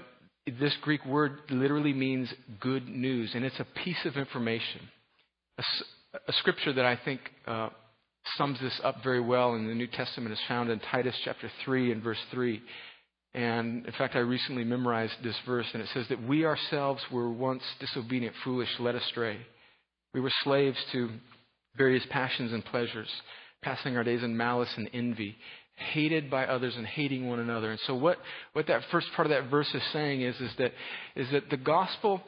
this 0.60 0.76
Greek 0.82 1.06
word 1.06 1.40
literally 1.50 1.94
means 1.94 2.34
good 2.62 2.88
news, 2.88 3.32
and 3.36 3.44
it's 3.44 3.60
a 3.60 3.68
piece 3.84 4.06
of 4.06 4.16
information. 4.16 4.82
A, 5.58 5.64
a 6.28 6.34
scripture 6.34 6.72
that 6.72 6.86
I 6.86 6.98
think 7.04 7.20
uh, 7.46 7.70
sums 8.38 8.60
this 8.62 8.80
up 8.84 9.04
very 9.04 9.22
well 9.22 9.56
in 9.56 9.68
the 9.68 9.76
New 9.76 9.88
Testament 9.88 10.32
is 10.32 10.40
found 10.48 10.70
in 10.70 10.80
Titus 10.80 11.16
chapter 11.26 11.52
3 11.66 11.92
and 11.92 12.02
verse 12.02 12.20
3. 12.32 12.62
And 13.36 13.86
in 13.86 13.92
fact, 13.98 14.16
I 14.16 14.20
recently 14.20 14.64
memorized 14.64 15.16
this 15.22 15.36
verse, 15.46 15.66
and 15.74 15.84
it 15.84 15.90
says 15.94 16.06
that 16.08 16.26
we 16.26 16.46
ourselves 16.46 17.04
were 17.12 17.30
once 17.30 17.64
disobedient, 17.82 18.34
foolish, 18.46 18.70
led 18.80 18.96
astray. 18.96 19.38
We 20.14 20.22
were 20.22 20.32
slaves 20.46 20.78
to 20.94 21.10
various 21.76 22.06
passions 22.10 22.54
and 22.54 22.64
pleasures, 22.64 23.10
passing 23.62 23.98
our 23.98 24.06
days 24.06 24.24
in 24.24 24.38
malice 24.38 24.70
and 24.78 24.90
envy, 24.94 25.36
hated 25.76 26.32
by 26.32 26.46
others 26.46 26.78
and 26.78 26.88
hating 26.88 27.28
one 27.28 27.40
another. 27.40 27.72
And 27.72 27.80
so, 27.86 27.94
what, 27.94 28.20
what 28.54 28.68
that 28.68 28.84
first 28.90 29.08
part 29.18 29.26
of 29.26 29.32
that 29.32 29.52
verse 29.52 29.68
is 29.74 29.84
saying 29.92 30.22
is, 30.22 30.40
is, 30.40 30.52
that, 30.58 30.72
is 31.18 31.30
that 31.34 31.50
the 31.50 31.58
gospel 31.58 32.22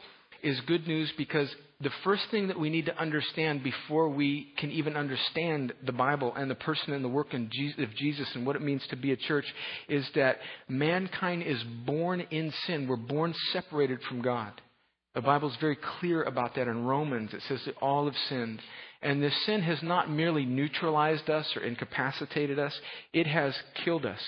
is 0.44 0.60
good 0.62 0.88
news 0.88 1.12
because 1.18 1.50
the 1.80 1.92
first 2.04 2.24
thing 2.32 2.48
that 2.48 2.60
we 2.60 2.70
need 2.72 2.88
to 2.88 3.00
understand 3.00 3.64
before 3.64 4.10
we 4.10 4.52
can 4.58 4.72
even 4.72 4.98
understand 4.98 5.74
the 5.86 5.92
Bible 5.92 6.34
and 6.36 6.50
the 6.50 6.56
person 6.56 6.94
and 6.94 7.04
the 7.04 7.10
work 7.10 7.34
of 7.34 7.50
Jesus 7.52 8.28
and 8.34 8.46
what 8.46 8.56
it 8.56 8.64
means 8.64 8.82
to 8.90 8.96
be 8.96 9.12
a 9.12 9.18
church 9.18 9.46
is 9.88 10.08
that 10.16 10.38
mankind 10.68 11.44
is 11.44 11.62
born 11.86 12.22
in 12.32 12.52
sin. 12.66 12.88
We're 12.88 12.96
born 12.96 13.36
separated 13.54 14.00
from 14.10 14.24
God. 14.24 14.54
The 15.14 15.22
Bible 15.22 15.50
is 15.50 15.58
very 15.62 15.78
clear 16.00 16.24
about 16.24 16.56
that 16.56 16.68
in 16.68 16.86
Romans. 16.86 17.34
It 17.34 17.42
says 17.48 17.62
that 17.66 17.78
all 17.82 18.06
have 18.06 18.16
sinned. 18.28 18.60
And 19.02 19.22
this 19.22 19.46
sin 19.46 19.62
has 19.62 19.82
not 19.84 20.10
merely 20.10 20.46
neutralized 20.46 21.30
us 21.30 21.48
or 21.56 21.62
incapacitated 21.62 22.58
us, 22.58 22.74
it 23.14 23.28
has 23.28 23.56
killed 23.86 24.06
us. 24.06 24.22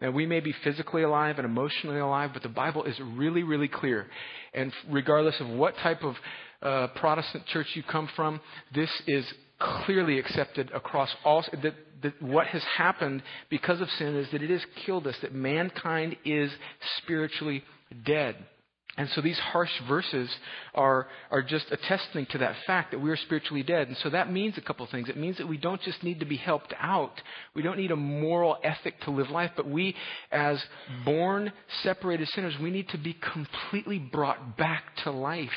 Now, 0.00 0.10
we 0.10 0.26
may 0.26 0.40
be 0.40 0.54
physically 0.64 1.02
alive 1.02 1.38
and 1.38 1.44
emotionally 1.44 1.98
alive, 1.98 2.30
but 2.32 2.42
the 2.42 2.48
Bible 2.48 2.84
is 2.84 2.98
really, 3.00 3.42
really 3.42 3.68
clear. 3.68 4.06
And 4.54 4.72
regardless 4.88 5.38
of 5.40 5.48
what 5.48 5.76
type 5.76 6.02
of 6.02 6.16
uh, 6.62 6.86
Protestant 6.96 7.46
church 7.46 7.66
you 7.74 7.82
come 7.82 8.08
from, 8.16 8.40
this 8.74 8.90
is 9.06 9.24
clearly 9.58 10.18
accepted 10.18 10.70
across 10.72 11.10
all. 11.24 11.44
That, 11.62 11.74
that 12.02 12.22
what 12.22 12.46
has 12.46 12.62
happened 12.76 13.22
because 13.50 13.80
of 13.80 13.90
sin 13.98 14.16
is 14.16 14.30
that 14.32 14.42
it 14.42 14.50
has 14.50 14.64
killed 14.86 15.06
us, 15.06 15.16
that 15.22 15.34
mankind 15.34 16.16
is 16.24 16.50
spiritually 16.98 17.62
dead. 18.04 18.36
And 19.00 19.08
so 19.14 19.22
these 19.22 19.38
harsh 19.38 19.72
verses 19.88 20.28
are, 20.74 21.08
are 21.30 21.40
just 21.40 21.72
attesting 21.72 22.26
to 22.26 22.38
that 22.38 22.54
fact 22.66 22.90
that 22.90 22.98
we 22.98 23.08
are 23.08 23.16
spiritually 23.16 23.62
dead. 23.62 23.88
And 23.88 23.96
so 23.96 24.10
that 24.10 24.30
means 24.30 24.58
a 24.58 24.60
couple 24.60 24.86
things. 24.88 25.08
It 25.08 25.16
means 25.16 25.38
that 25.38 25.48
we 25.48 25.56
don't 25.56 25.80
just 25.80 26.02
need 26.02 26.20
to 26.20 26.26
be 26.26 26.36
helped 26.36 26.74
out. 26.78 27.18
We 27.54 27.62
don't 27.62 27.78
need 27.78 27.92
a 27.92 27.96
moral 27.96 28.58
ethic 28.62 29.00
to 29.04 29.10
live 29.10 29.30
life, 29.30 29.52
but 29.56 29.66
we, 29.66 29.96
as 30.30 30.62
born 31.06 31.50
separated 31.82 32.28
sinners, 32.28 32.58
we 32.60 32.70
need 32.70 32.90
to 32.90 32.98
be 32.98 33.14
completely 33.14 33.98
brought 33.98 34.58
back 34.58 34.94
to 35.04 35.10
life. 35.10 35.48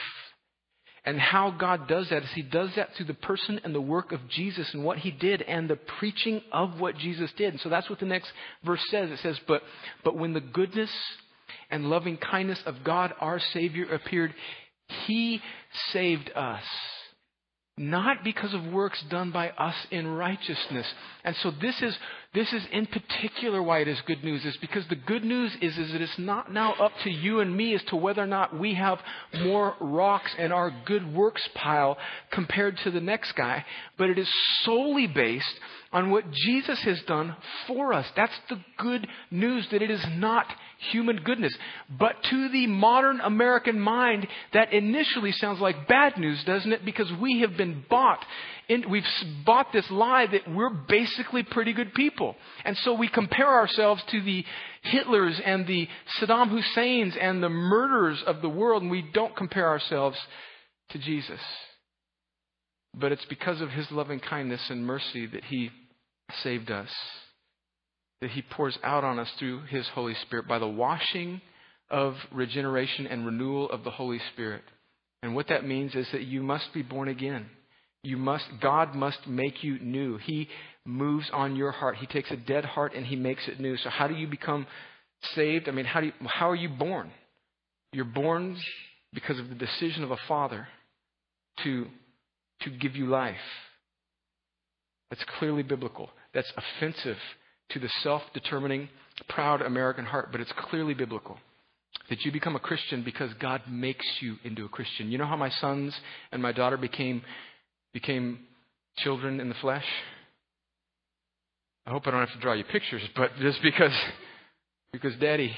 And 1.04 1.20
how 1.20 1.52
God 1.52 1.90
does 1.90 2.08
that 2.12 2.24
is 2.24 2.30
He 2.34 2.44
does 2.44 2.70
that 2.78 2.96
through 2.96 3.08
the 3.08 3.14
person 3.14 3.60
and 3.66 3.76
the 3.76 3.82
work 3.82 4.14
of 4.14 4.22
Jesus 4.30 4.74
and 4.74 4.86
what 4.86 5.00
He 5.00 5.12
did 5.12 5.42
and 5.42 5.70
the 5.70 5.76
preaching 5.76 6.42
of 6.54 6.80
what 6.80 6.98
Jesus 6.98 7.30
did. 7.36 7.52
And 7.52 7.60
so 7.60 7.68
that's 7.68 7.90
what 7.90 8.00
the 8.00 8.06
next 8.06 8.32
verse 8.64 8.80
says. 8.90 9.12
It 9.12 9.20
says, 9.20 9.38
But, 9.46 9.64
but 10.06 10.18
when 10.18 10.32
the 10.32 10.40
goodness 10.40 10.90
and 11.70 11.90
loving 11.90 12.18
kindness 12.18 12.60
of 12.66 12.84
God 12.84 13.14
our 13.20 13.40
Savior 13.40 13.86
appeared, 13.94 14.34
He 15.08 15.42
saved 15.92 16.32
us. 16.36 16.64
Not 17.76 18.24
because 18.24 18.54
of 18.54 18.64
works 18.68 19.04
done 19.10 19.32
by 19.32 19.50
us 19.50 19.74
in 19.90 20.08
righteousness. 20.08 20.86
And 21.24 21.36
so 21.38 21.50
this 21.60 21.82
is, 21.82 21.98
this 22.36 22.54
is 22.54 22.64
in 22.72 22.86
particular 22.86 23.64
why 23.64 23.80
it 23.80 23.88
is 23.88 24.00
good 24.06 24.24
news, 24.24 24.46
is 24.46 24.56
because 24.58 24.88
the 24.90 24.96
good 24.96 25.24
news 25.24 25.52
is, 25.60 25.76
is 25.80 25.92
that 25.92 26.02
it's 26.02 26.20
not 26.20 26.54
now 26.54 26.74
up 26.74 26.92
to 27.04 27.10
you 27.10 27.40
and 27.40 27.58
me 27.58 27.74
as 27.74 27.82
to 27.86 27.96
whether 27.96 28.22
or 28.22 28.28
not 28.28 28.60
we 28.60 28.76
have 28.76 29.00
more 29.42 29.74
rocks 29.80 30.30
in 30.38 30.52
our 30.52 30.70
good 30.86 31.16
works 31.16 31.50
pile 31.56 31.98
compared 32.32 32.78
to 32.84 32.92
the 32.92 33.02
next 33.02 33.32
guy, 33.32 33.66
but 33.98 34.08
it 34.08 34.20
is 34.20 34.30
solely 34.62 35.08
based 35.08 35.56
on 35.92 36.12
what 36.12 36.30
Jesus 36.30 36.80
has 36.84 37.02
done 37.08 37.36
for 37.66 37.92
us. 37.92 38.06
That's 38.16 38.38
the 38.50 38.60
good 38.78 39.08
news 39.32 39.68
that 39.72 39.82
it 39.82 39.90
is 39.90 40.06
not 40.12 40.46
human 40.92 41.18
goodness. 41.24 41.56
But 41.90 42.16
to 42.30 42.50
the 42.50 42.68
modern 42.68 43.20
American 43.22 43.80
mind, 43.80 44.28
that 44.54 44.74
initially 44.74 45.32
sounds 45.32 45.60
like 45.60 45.88
bad 45.88 46.18
news, 46.18 46.44
doesn't 46.46 46.72
it? 46.72 46.86
Because 46.86 47.12
we 47.22 47.42
have 47.42 47.58
been 47.58 47.84
bought. 47.90 48.24
In, 48.70 48.90
we've 48.90 49.04
bought 49.46 49.74
this 49.74 49.90
lie 49.92 50.26
that 50.28 50.50
we're 50.54 50.70
basically 50.70 51.44
pretty 51.44 51.74
good 51.74 51.94
people. 51.94 52.36
And 52.64 52.78
so 52.78 52.94
we 52.94 53.10
compare 53.10 53.50
ourselves 53.50 54.02
to 54.12 54.22
the 54.22 54.46
Hitlers 54.86 55.40
and 55.46 55.68
the 55.68 55.88
Saddam 56.20 56.50
Husseins 56.50 57.16
and 57.20 57.42
the 57.44 57.50
murderers 57.50 58.24
of 58.26 58.42
the 58.42 58.50
world, 58.50 58.82
and 58.82 58.92
we 58.92 59.06
don't 59.14 59.36
compare 59.36 59.68
ourselves 59.68 60.18
to 60.90 61.00
Jesus. 61.00 61.40
But 62.96 63.12
it's 63.12 63.26
because 63.26 63.60
of 63.62 63.70
his 63.70 63.90
loving 63.92 64.20
kindness 64.20 64.62
and 64.70 64.86
mercy 64.86 65.26
that 65.28 65.44
he 65.46 65.72
saved 66.44 66.72
us, 66.72 66.90
that 68.24 68.32
He 68.32 68.42
pours 68.42 68.78
out 68.84 69.04
on 69.04 69.20
us 69.20 69.28
through 69.38 69.64
His 69.64 69.86
Holy 69.94 70.16
Spirit 70.26 70.48
by 70.48 70.58
the 70.58 70.68
washing 70.68 71.42
of 71.90 72.16
regeneration 72.32 73.06
and 73.06 73.26
renewal 73.26 73.70
of 73.70 73.84
the 73.84 73.92
Holy 73.92 74.20
Spirit. 74.32 74.64
And 75.22 75.36
what 75.36 75.50
that 75.50 75.68
means 75.68 75.94
is 75.94 76.08
that 76.14 76.24
you 76.24 76.42
must 76.42 76.74
be 76.74 76.84
born 76.84 77.10
again. 77.10 77.48
You 78.02 78.16
must, 78.16 78.46
God 78.62 78.96
must 78.96 79.28
make 79.28 79.62
you 79.62 79.78
new. 79.80 80.18
He 80.18 80.48
moves 80.86 81.30
on 81.34 81.58
your 81.58 81.72
heart. 81.72 81.98
He 81.98 82.06
takes 82.08 82.32
a 82.32 82.38
dead 82.38 82.64
heart 82.64 82.94
and 82.96 83.06
He 83.06 83.18
makes 83.18 83.46
it 83.50 83.60
new. 83.60 83.76
So 83.76 83.90
how 83.90 84.08
do 84.08 84.16
you 84.16 84.28
become 84.28 84.68
saved? 85.36 85.68
I 85.68 85.72
mean, 85.72 85.86
how 85.86 86.00
do 86.00 86.06
you, 86.06 86.14
how 86.26 86.50
are 86.50 86.56
you 86.56 86.70
born? 86.70 87.12
You're 87.92 88.06
born 88.06 88.58
because 89.14 89.38
of 89.38 89.50
the 89.50 89.56
decision 89.56 90.06
of 90.06 90.12
a 90.12 90.18
father 90.30 90.70
to, 91.66 91.88
to 92.62 92.70
give 92.70 92.96
you 92.96 93.08
life. 93.08 93.36
That's 95.10 95.26
clearly 95.40 95.64
biblical. 95.64 96.10
That's 96.34 96.52
offensive 96.56 97.18
to 97.74 97.80
the 97.80 97.90
self 98.02 98.22
determining, 98.34 98.90
proud 99.30 99.62
American 99.62 100.06
heart, 100.06 100.30
but 100.32 100.42
it's 100.42 100.52
clearly 100.70 100.94
biblical. 100.94 101.38
That 102.10 102.22
you 102.26 102.32
become 102.32 102.56
a 102.56 102.60
Christian 102.60 103.04
because 103.04 103.32
God 103.40 103.62
makes 103.70 104.06
you 104.20 104.36
into 104.44 104.66
a 104.66 104.70
Christian. 104.70 105.12
You 105.12 105.18
know 105.18 105.26
how 105.26 105.38
my 105.38 105.50
sons 105.50 105.96
and 106.32 106.42
my 106.42 106.52
daughter 106.52 106.78
became, 106.78 107.22
became 107.94 108.40
children 108.98 109.40
in 109.40 109.48
the 109.48 109.56
flesh? 109.56 109.86
I 111.86 111.92
hope 111.92 112.08
I 112.08 112.12
don't 112.12 112.22
have 112.22 112.34
to 112.34 112.40
draw 112.40 112.54
you 112.54 112.64
pictures, 112.64 113.02
but 113.16 113.32
just 113.42 113.62
because, 113.62 113.94
because 114.92 115.14
daddy, 115.20 115.56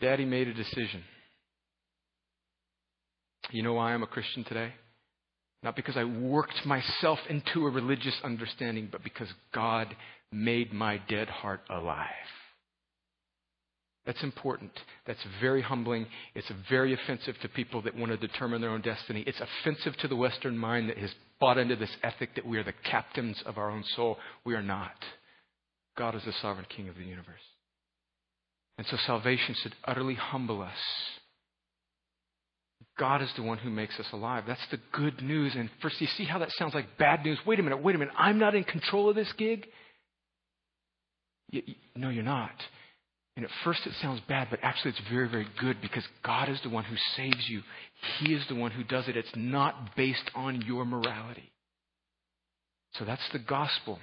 daddy 0.00 0.24
made 0.24 0.48
a 0.48 0.54
decision. 0.54 1.02
You 3.50 3.62
know 3.62 3.74
why 3.74 3.92
I'm 3.94 4.02
a 4.02 4.08
Christian 4.08 4.44
today? 4.44 4.72
Not 5.62 5.76
because 5.76 5.96
I 5.96 6.04
worked 6.04 6.64
myself 6.66 7.18
into 7.28 7.66
a 7.66 7.70
religious 7.70 8.14
understanding, 8.22 8.88
but 8.90 9.02
because 9.02 9.28
God 9.54 9.94
made 10.32 10.72
my 10.72 11.00
dead 11.08 11.28
heart 11.28 11.60
alive. 11.70 12.08
That's 14.04 14.22
important. 14.22 14.70
That's 15.06 15.24
very 15.40 15.62
humbling. 15.62 16.06
It's 16.34 16.50
very 16.70 16.94
offensive 16.94 17.34
to 17.42 17.48
people 17.48 17.82
that 17.82 17.96
want 17.96 18.12
to 18.12 18.16
determine 18.16 18.60
their 18.60 18.70
own 18.70 18.82
destiny. 18.82 19.24
It's 19.26 19.40
offensive 19.40 19.96
to 19.98 20.08
the 20.08 20.14
Western 20.14 20.56
mind 20.56 20.88
that 20.90 20.98
has 20.98 21.10
bought 21.40 21.58
into 21.58 21.74
this 21.74 21.94
ethic 22.04 22.34
that 22.36 22.46
we 22.46 22.56
are 22.58 22.64
the 22.64 22.72
captains 22.88 23.42
of 23.44 23.58
our 23.58 23.68
own 23.68 23.82
soul. 23.96 24.18
We 24.44 24.54
are 24.54 24.62
not. 24.62 24.94
God 25.98 26.14
is 26.14 26.22
the 26.24 26.32
sovereign 26.40 26.66
king 26.68 26.88
of 26.88 26.94
the 26.94 27.02
universe. 27.02 27.34
And 28.78 28.86
so 28.86 28.96
salvation 29.06 29.56
should 29.60 29.74
utterly 29.84 30.14
humble 30.14 30.62
us 30.62 30.78
God 32.98 33.20
is 33.20 33.30
the 33.36 33.42
one 33.42 33.58
who 33.58 33.70
makes 33.70 33.98
us 34.00 34.06
alive. 34.12 34.44
That's 34.46 34.66
the 34.70 34.80
good 34.92 35.22
news. 35.22 35.54
And 35.54 35.68
first, 35.82 36.00
you 36.00 36.06
see 36.16 36.24
how 36.24 36.38
that 36.38 36.50
sounds 36.52 36.74
like 36.74 36.96
bad 36.98 37.24
news? 37.24 37.38
Wait 37.46 37.60
a 37.60 37.62
minute, 37.62 37.82
wait 37.82 37.94
a 37.94 37.98
minute. 37.98 38.14
I'm 38.16 38.38
not 38.38 38.54
in 38.54 38.64
control 38.64 39.10
of 39.10 39.16
this 39.16 39.32
gig? 39.36 39.66
You, 41.50 41.62
you, 41.66 41.74
no, 41.94 42.10
you're 42.10 42.22
not. 42.22 42.54
And 43.36 43.44
at 43.44 43.50
first 43.64 43.80
it 43.86 43.92
sounds 44.00 44.20
bad, 44.28 44.48
but 44.50 44.60
actually 44.62 44.92
it's 44.92 45.10
very, 45.10 45.28
very 45.28 45.46
good 45.60 45.80
because 45.82 46.04
God 46.24 46.48
is 46.48 46.58
the 46.62 46.70
one 46.70 46.84
who 46.84 46.96
saves 47.16 47.48
you. 47.48 47.62
He 48.18 48.32
is 48.32 48.42
the 48.48 48.54
one 48.54 48.70
who 48.70 48.82
does 48.82 49.08
it. 49.08 49.16
It's 49.16 49.28
not 49.36 49.94
based 49.94 50.30
on 50.34 50.62
your 50.62 50.84
morality. 50.84 51.52
So 52.94 53.04
that's 53.04 53.28
the 53.32 53.38
gospel. 53.38 53.98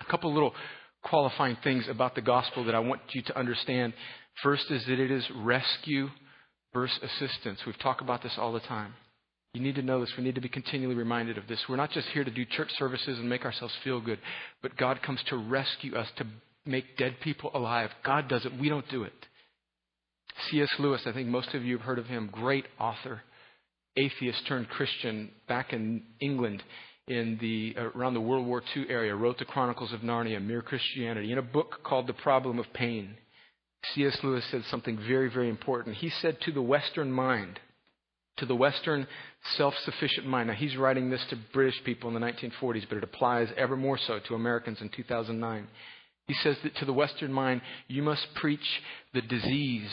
A 0.00 0.10
couple 0.10 0.32
little 0.32 0.54
qualifying 1.02 1.56
things 1.64 1.86
about 1.88 2.14
the 2.14 2.20
gospel 2.20 2.64
that 2.64 2.74
I 2.74 2.78
want 2.78 3.00
you 3.12 3.22
to 3.22 3.38
understand. 3.38 3.92
First 4.42 4.70
is 4.70 4.84
that 4.86 5.00
it 5.00 5.10
is 5.10 5.26
rescue 5.36 6.08
verse 6.72 6.96
assistance. 7.02 7.58
We've 7.66 7.78
talked 7.78 8.00
about 8.00 8.22
this 8.22 8.34
all 8.38 8.52
the 8.52 8.60
time. 8.60 8.94
You 9.52 9.60
need 9.60 9.74
to 9.74 9.82
know 9.82 10.00
this. 10.00 10.12
We 10.16 10.22
need 10.22 10.36
to 10.36 10.40
be 10.40 10.48
continually 10.48 10.94
reminded 10.94 11.36
of 11.36 11.48
this. 11.48 11.58
We're 11.68 11.74
not 11.74 11.90
just 11.90 12.06
here 12.08 12.22
to 12.22 12.30
do 12.30 12.44
church 12.44 12.70
services 12.78 13.18
and 13.18 13.28
make 13.28 13.44
ourselves 13.44 13.74
feel 13.82 14.00
good, 14.00 14.20
but 14.62 14.76
God 14.76 15.02
comes 15.02 15.20
to 15.28 15.36
rescue 15.36 15.96
us, 15.96 16.06
to 16.18 16.26
make 16.66 16.96
dead 16.96 17.16
people 17.22 17.50
alive. 17.54 17.90
God 18.04 18.28
does 18.28 18.44
it. 18.44 18.52
We 18.58 18.68
don't 18.68 18.88
do 18.90 19.04
it. 19.04 19.12
C.S. 20.50 20.70
Lewis, 20.78 21.02
I 21.06 21.12
think 21.12 21.28
most 21.28 21.54
of 21.54 21.64
you 21.64 21.76
have 21.76 21.86
heard 21.86 21.98
of 21.98 22.06
him, 22.06 22.28
great 22.32 22.64
author, 22.78 23.22
atheist 23.96 24.46
turned 24.46 24.68
Christian 24.68 25.30
back 25.48 25.72
in 25.72 26.02
England 26.20 26.62
in 27.08 27.38
the 27.40 27.74
uh, 27.76 27.90
around 27.98 28.14
the 28.14 28.20
World 28.20 28.46
War 28.46 28.62
II 28.76 28.86
area, 28.88 29.14
wrote 29.14 29.38
the 29.38 29.44
Chronicles 29.44 29.92
of 29.92 30.00
Narnia, 30.00 30.42
Mere 30.42 30.62
Christianity, 30.62 31.32
in 31.32 31.38
a 31.38 31.42
book 31.42 31.80
called 31.82 32.06
The 32.06 32.12
Problem 32.12 32.58
of 32.58 32.66
Pain. 32.72 33.16
C.S. 33.94 34.16
Lewis 34.22 34.44
said 34.50 34.62
something 34.70 34.96
very, 35.08 35.30
very 35.30 35.48
important. 35.48 35.96
He 35.96 36.10
said 36.20 36.38
to 36.42 36.52
the 36.52 36.62
Western 36.62 37.10
mind, 37.10 37.58
to 38.36 38.46
the 38.46 38.54
Western 38.54 39.06
self 39.56 39.74
sufficient 39.84 40.26
mind. 40.26 40.48
Now, 40.48 40.54
he's 40.54 40.76
writing 40.76 41.10
this 41.10 41.24
to 41.30 41.36
British 41.52 41.82
people 41.84 42.08
in 42.08 42.14
the 42.14 42.26
1940s, 42.26 42.86
but 42.88 42.98
it 42.98 43.04
applies 43.04 43.48
ever 43.56 43.76
more 43.76 43.98
so 43.98 44.18
to 44.28 44.34
Americans 44.34 44.78
in 44.80 44.88
2009. 44.90 45.66
He 46.30 46.36
says 46.44 46.56
that 46.62 46.76
to 46.76 46.84
the 46.84 46.92
Western 46.92 47.32
mind, 47.32 47.60
you 47.88 48.04
must 48.04 48.24
preach 48.36 48.60
the 49.12 49.20
disease 49.20 49.90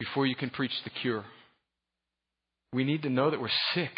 before 0.00 0.26
you 0.26 0.34
can 0.34 0.50
preach 0.50 0.72
the 0.82 0.90
cure. 0.90 1.24
We 2.72 2.82
need 2.82 3.02
to 3.02 3.08
know 3.08 3.30
that 3.30 3.40
we're 3.40 3.50
sick 3.72 3.92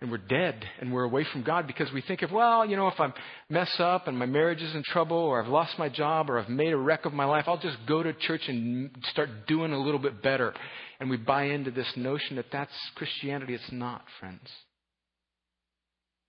and 0.00 0.12
we're 0.12 0.18
dead 0.18 0.64
and 0.80 0.92
we're 0.92 1.02
away 1.02 1.26
from 1.32 1.42
God 1.42 1.66
because 1.66 1.90
we 1.92 2.02
think 2.02 2.22
of, 2.22 2.30
well, 2.30 2.64
you 2.64 2.76
know, 2.76 2.86
if 2.86 3.00
I 3.00 3.12
mess 3.50 3.74
up 3.80 4.06
and 4.06 4.16
my 4.16 4.26
marriage 4.26 4.62
is 4.62 4.76
in 4.76 4.84
trouble 4.84 5.16
or 5.16 5.42
I've 5.42 5.50
lost 5.50 5.76
my 5.76 5.88
job 5.88 6.30
or 6.30 6.38
I've 6.38 6.48
made 6.48 6.72
a 6.72 6.76
wreck 6.76 7.04
of 7.04 7.12
my 7.12 7.24
life, 7.24 7.46
I'll 7.48 7.58
just 7.58 7.78
go 7.88 8.04
to 8.04 8.12
church 8.12 8.42
and 8.46 8.96
start 9.10 9.48
doing 9.48 9.72
a 9.72 9.82
little 9.82 9.98
bit 9.98 10.22
better. 10.22 10.54
And 11.00 11.10
we 11.10 11.16
buy 11.16 11.46
into 11.46 11.72
this 11.72 11.92
notion 11.96 12.36
that 12.36 12.52
that's 12.52 12.70
Christianity. 12.94 13.54
It's 13.54 13.72
not, 13.72 14.04
friends. 14.20 14.48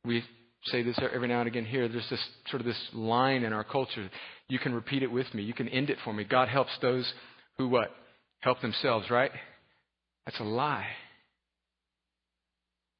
We 0.04 0.24
say 0.66 0.84
this 0.84 0.98
every 1.14 1.28
now 1.28 1.40
and 1.40 1.48
again 1.48 1.66
here. 1.66 1.88
There's 1.88 2.10
this 2.10 2.26
sort 2.50 2.62
of 2.62 2.66
this 2.66 2.80
line 2.94 3.44
in 3.44 3.54
our 3.54 3.64
culture. 3.64 4.10
You 4.54 4.60
can 4.60 4.76
repeat 4.76 5.02
it 5.02 5.12
with 5.12 5.34
me. 5.34 5.42
You 5.42 5.56
can 5.56 5.68
end 5.68 5.90
it 5.90 5.98
for 6.04 6.14
me. 6.14 6.26
God 6.26 6.48
helps 6.48 6.78
those 6.80 7.12
who 7.58 7.70
what? 7.70 7.90
Help 8.42 8.62
themselves, 8.62 9.10
right? 9.10 9.32
That's 10.28 10.40
a 10.40 10.44
lie. 10.44 10.86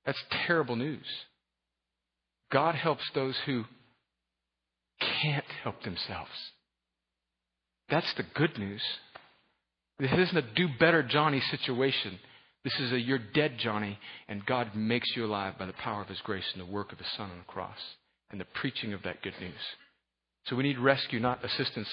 That's 0.04 0.18
terrible 0.48 0.76
news. 0.76 1.06
God 2.52 2.74
helps 2.74 3.04
those 3.14 3.38
who 3.46 3.66
can't 5.22 5.46
help 5.62 5.84
themselves. 5.84 6.32
That's 7.88 8.12
the 8.18 8.26
good 8.34 8.58
news. 8.58 8.82
This 10.00 10.12
isn't 10.12 10.36
a 10.36 10.54
do 10.56 10.68
better 10.80 11.04
Johnny 11.04 11.44
situation. 11.52 12.18
This 12.64 12.80
is 12.80 12.94
a 12.94 13.00
you're 13.00 13.20
dead 13.36 13.60
Johnny, 13.60 14.00
and 14.28 14.44
God 14.44 14.72
makes 14.74 15.16
you 15.16 15.24
alive 15.24 15.60
by 15.60 15.68
the 15.68 15.74
power 15.74 16.02
of 16.02 16.08
His 16.08 16.22
grace 16.22 16.50
and 16.54 16.68
the 16.68 16.74
work 16.74 16.92
of 16.92 16.98
His 16.98 17.12
Son 17.16 17.30
on 17.30 17.38
the 17.38 17.44
cross 17.44 17.78
and 18.32 18.42
the 18.42 18.48
preaching 18.60 18.94
of 18.94 19.04
that 19.04 19.22
good 19.22 19.36
news. 19.40 19.54
So 20.46 20.56
we 20.56 20.64
need 20.64 20.78
rescue, 20.78 21.20
not 21.20 21.44
assistance. 21.44 21.88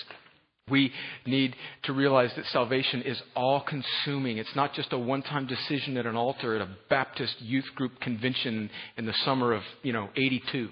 We 0.68 0.92
need 1.26 1.56
to 1.84 1.92
realize 1.92 2.30
that 2.36 2.46
salvation 2.46 3.02
is 3.02 3.20
all 3.34 3.60
consuming. 3.60 4.38
It's 4.38 4.54
not 4.54 4.74
just 4.74 4.92
a 4.92 4.98
one 4.98 5.22
time 5.22 5.46
decision 5.46 5.96
at 5.96 6.06
an 6.06 6.16
altar 6.16 6.54
at 6.54 6.62
a 6.62 6.68
Baptist 6.88 7.40
youth 7.40 7.66
group 7.74 8.00
convention 8.00 8.70
in 8.96 9.06
the 9.06 9.14
summer 9.24 9.52
of, 9.52 9.62
you 9.82 9.92
know, 9.92 10.08
82. 10.16 10.68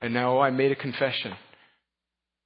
And 0.00 0.14
now 0.14 0.38
I 0.40 0.50
made 0.50 0.72
a 0.72 0.76
confession. 0.76 1.34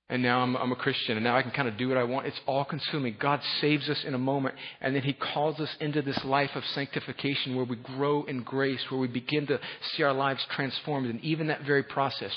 And 0.09 0.25
now 0.25 0.41
I'm, 0.41 0.57
I'm 0.57 0.73
a 0.73 0.77
Christian, 0.77 1.17
and 1.17 1.23
now 1.23 1.37
I 1.37 1.43
can 1.43 1.53
kind 1.53 1.69
of 1.69 1.77
do 1.77 1.89
what 1.89 1.97
I 1.97 2.03
want. 2.03 2.27
It's 2.27 2.41
all 2.45 2.65
consuming. 2.65 3.15
God 3.21 3.41
saves 3.61 3.89
us 3.89 4.03
in 4.05 4.13
a 4.13 4.19
moment, 4.19 4.57
and 4.81 4.93
then 4.93 5.03
He 5.03 5.13
calls 5.13 5.61
us 5.61 5.69
into 5.79 6.03
this 6.03 6.19
life 6.25 6.51
of 6.57 6.65
sanctification 6.75 7.55
where 7.55 7.65
we 7.65 7.77
grow 7.77 8.25
in 8.25 8.43
grace, 8.43 8.81
where 8.89 9.01
we 9.01 9.07
begin 9.07 9.47
to 9.47 9.61
see 9.93 10.03
our 10.03 10.13
lives 10.13 10.45
transformed, 10.51 11.09
and 11.09 11.21
even 11.21 11.47
that 11.47 11.63
very 11.63 11.85
process 11.85 12.33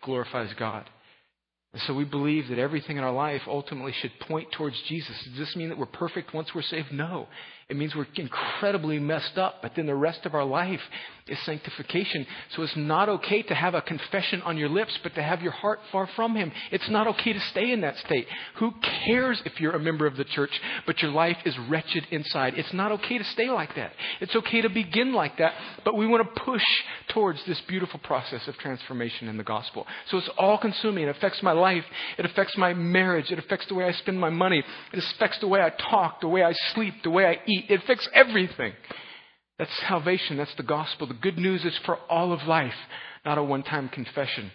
glorifies 0.00 0.54
God. 0.56 0.88
And 1.72 1.82
so 1.82 1.94
we 1.94 2.04
believe 2.04 2.48
that 2.48 2.58
everything 2.58 2.96
in 2.96 3.04
our 3.04 3.12
life 3.12 3.42
ultimately 3.46 3.92
should 3.92 4.12
point 4.20 4.50
towards 4.52 4.80
Jesus. 4.88 5.16
Does 5.24 5.38
this 5.38 5.56
mean 5.56 5.68
that 5.68 5.78
we're 5.78 5.86
perfect 5.86 6.32
once 6.32 6.48
we're 6.54 6.62
saved? 6.62 6.92
No. 6.92 7.28
It 7.68 7.76
means 7.76 7.94
we're 7.94 8.06
incredibly 8.14 8.98
messed 8.98 9.36
up, 9.36 9.56
but 9.60 9.72
then 9.76 9.84
the 9.84 9.94
rest 9.94 10.24
of 10.24 10.34
our 10.34 10.44
life 10.44 10.80
is 11.26 11.38
sanctification. 11.44 12.26
So 12.56 12.62
it's 12.62 12.76
not 12.76 13.10
okay 13.10 13.42
to 13.42 13.54
have 13.54 13.74
a 13.74 13.82
confession 13.82 14.40
on 14.40 14.56
your 14.56 14.70
lips, 14.70 14.98
but 15.02 15.14
to 15.16 15.22
have 15.22 15.42
your 15.42 15.52
heart 15.52 15.78
far 15.92 16.08
from 16.16 16.34
Him. 16.34 16.50
It's 16.72 16.88
not 16.88 17.06
okay 17.08 17.34
to 17.34 17.40
stay 17.50 17.70
in 17.70 17.82
that 17.82 17.96
state. 17.98 18.26
Who 18.56 18.72
cares 19.04 19.42
if 19.44 19.60
you're 19.60 19.76
a 19.76 19.78
member 19.78 20.06
of 20.06 20.16
the 20.16 20.24
church, 20.24 20.50
but 20.86 21.02
your 21.02 21.10
life 21.10 21.36
is 21.44 21.54
wretched 21.68 22.04
inside? 22.10 22.54
It's 22.56 22.72
not 22.72 22.90
okay 22.92 23.18
to 23.18 23.24
stay 23.24 23.50
like 23.50 23.74
that. 23.76 23.92
It's 24.22 24.34
okay 24.34 24.62
to 24.62 24.70
begin 24.70 25.12
like 25.12 25.36
that, 25.36 25.52
but 25.84 25.94
we 25.94 26.06
want 26.06 26.26
to 26.26 26.40
push 26.40 26.64
towards 27.12 27.44
this 27.46 27.60
beautiful 27.68 28.00
process 28.00 28.48
of 28.48 28.56
transformation 28.56 29.28
in 29.28 29.36
the 29.36 29.44
gospel. 29.44 29.86
So 30.10 30.16
it's 30.16 30.30
all 30.38 30.56
consuming. 30.56 31.04
It 31.04 31.16
affects 31.16 31.42
my 31.42 31.52
life. 31.52 31.84
It 32.16 32.24
affects 32.24 32.56
my 32.56 32.72
marriage. 32.72 33.30
It 33.30 33.38
affects 33.38 33.66
the 33.68 33.74
way 33.74 33.84
I 33.84 33.92
spend 33.92 34.18
my 34.18 34.30
money. 34.30 34.64
It 34.94 35.04
affects 35.16 35.38
the 35.40 35.48
way 35.48 35.60
I 35.60 35.70
talk, 35.90 36.22
the 36.22 36.28
way 36.28 36.42
I 36.42 36.54
sleep, 36.74 36.94
the 37.02 37.10
way 37.10 37.26
I 37.26 37.36
eat 37.46 37.57
it 37.68 37.82
fixes 37.86 38.08
everything. 38.14 38.72
That's 39.58 39.70
salvation. 39.88 40.36
That's 40.36 40.54
the 40.56 40.62
gospel. 40.62 41.06
The 41.06 41.14
good 41.14 41.38
news 41.38 41.64
is 41.64 41.78
for 41.84 41.98
all 42.08 42.32
of 42.32 42.46
life, 42.46 42.74
not 43.24 43.38
a 43.38 43.42
one 43.42 43.62
time 43.62 43.88
confession 43.88 44.50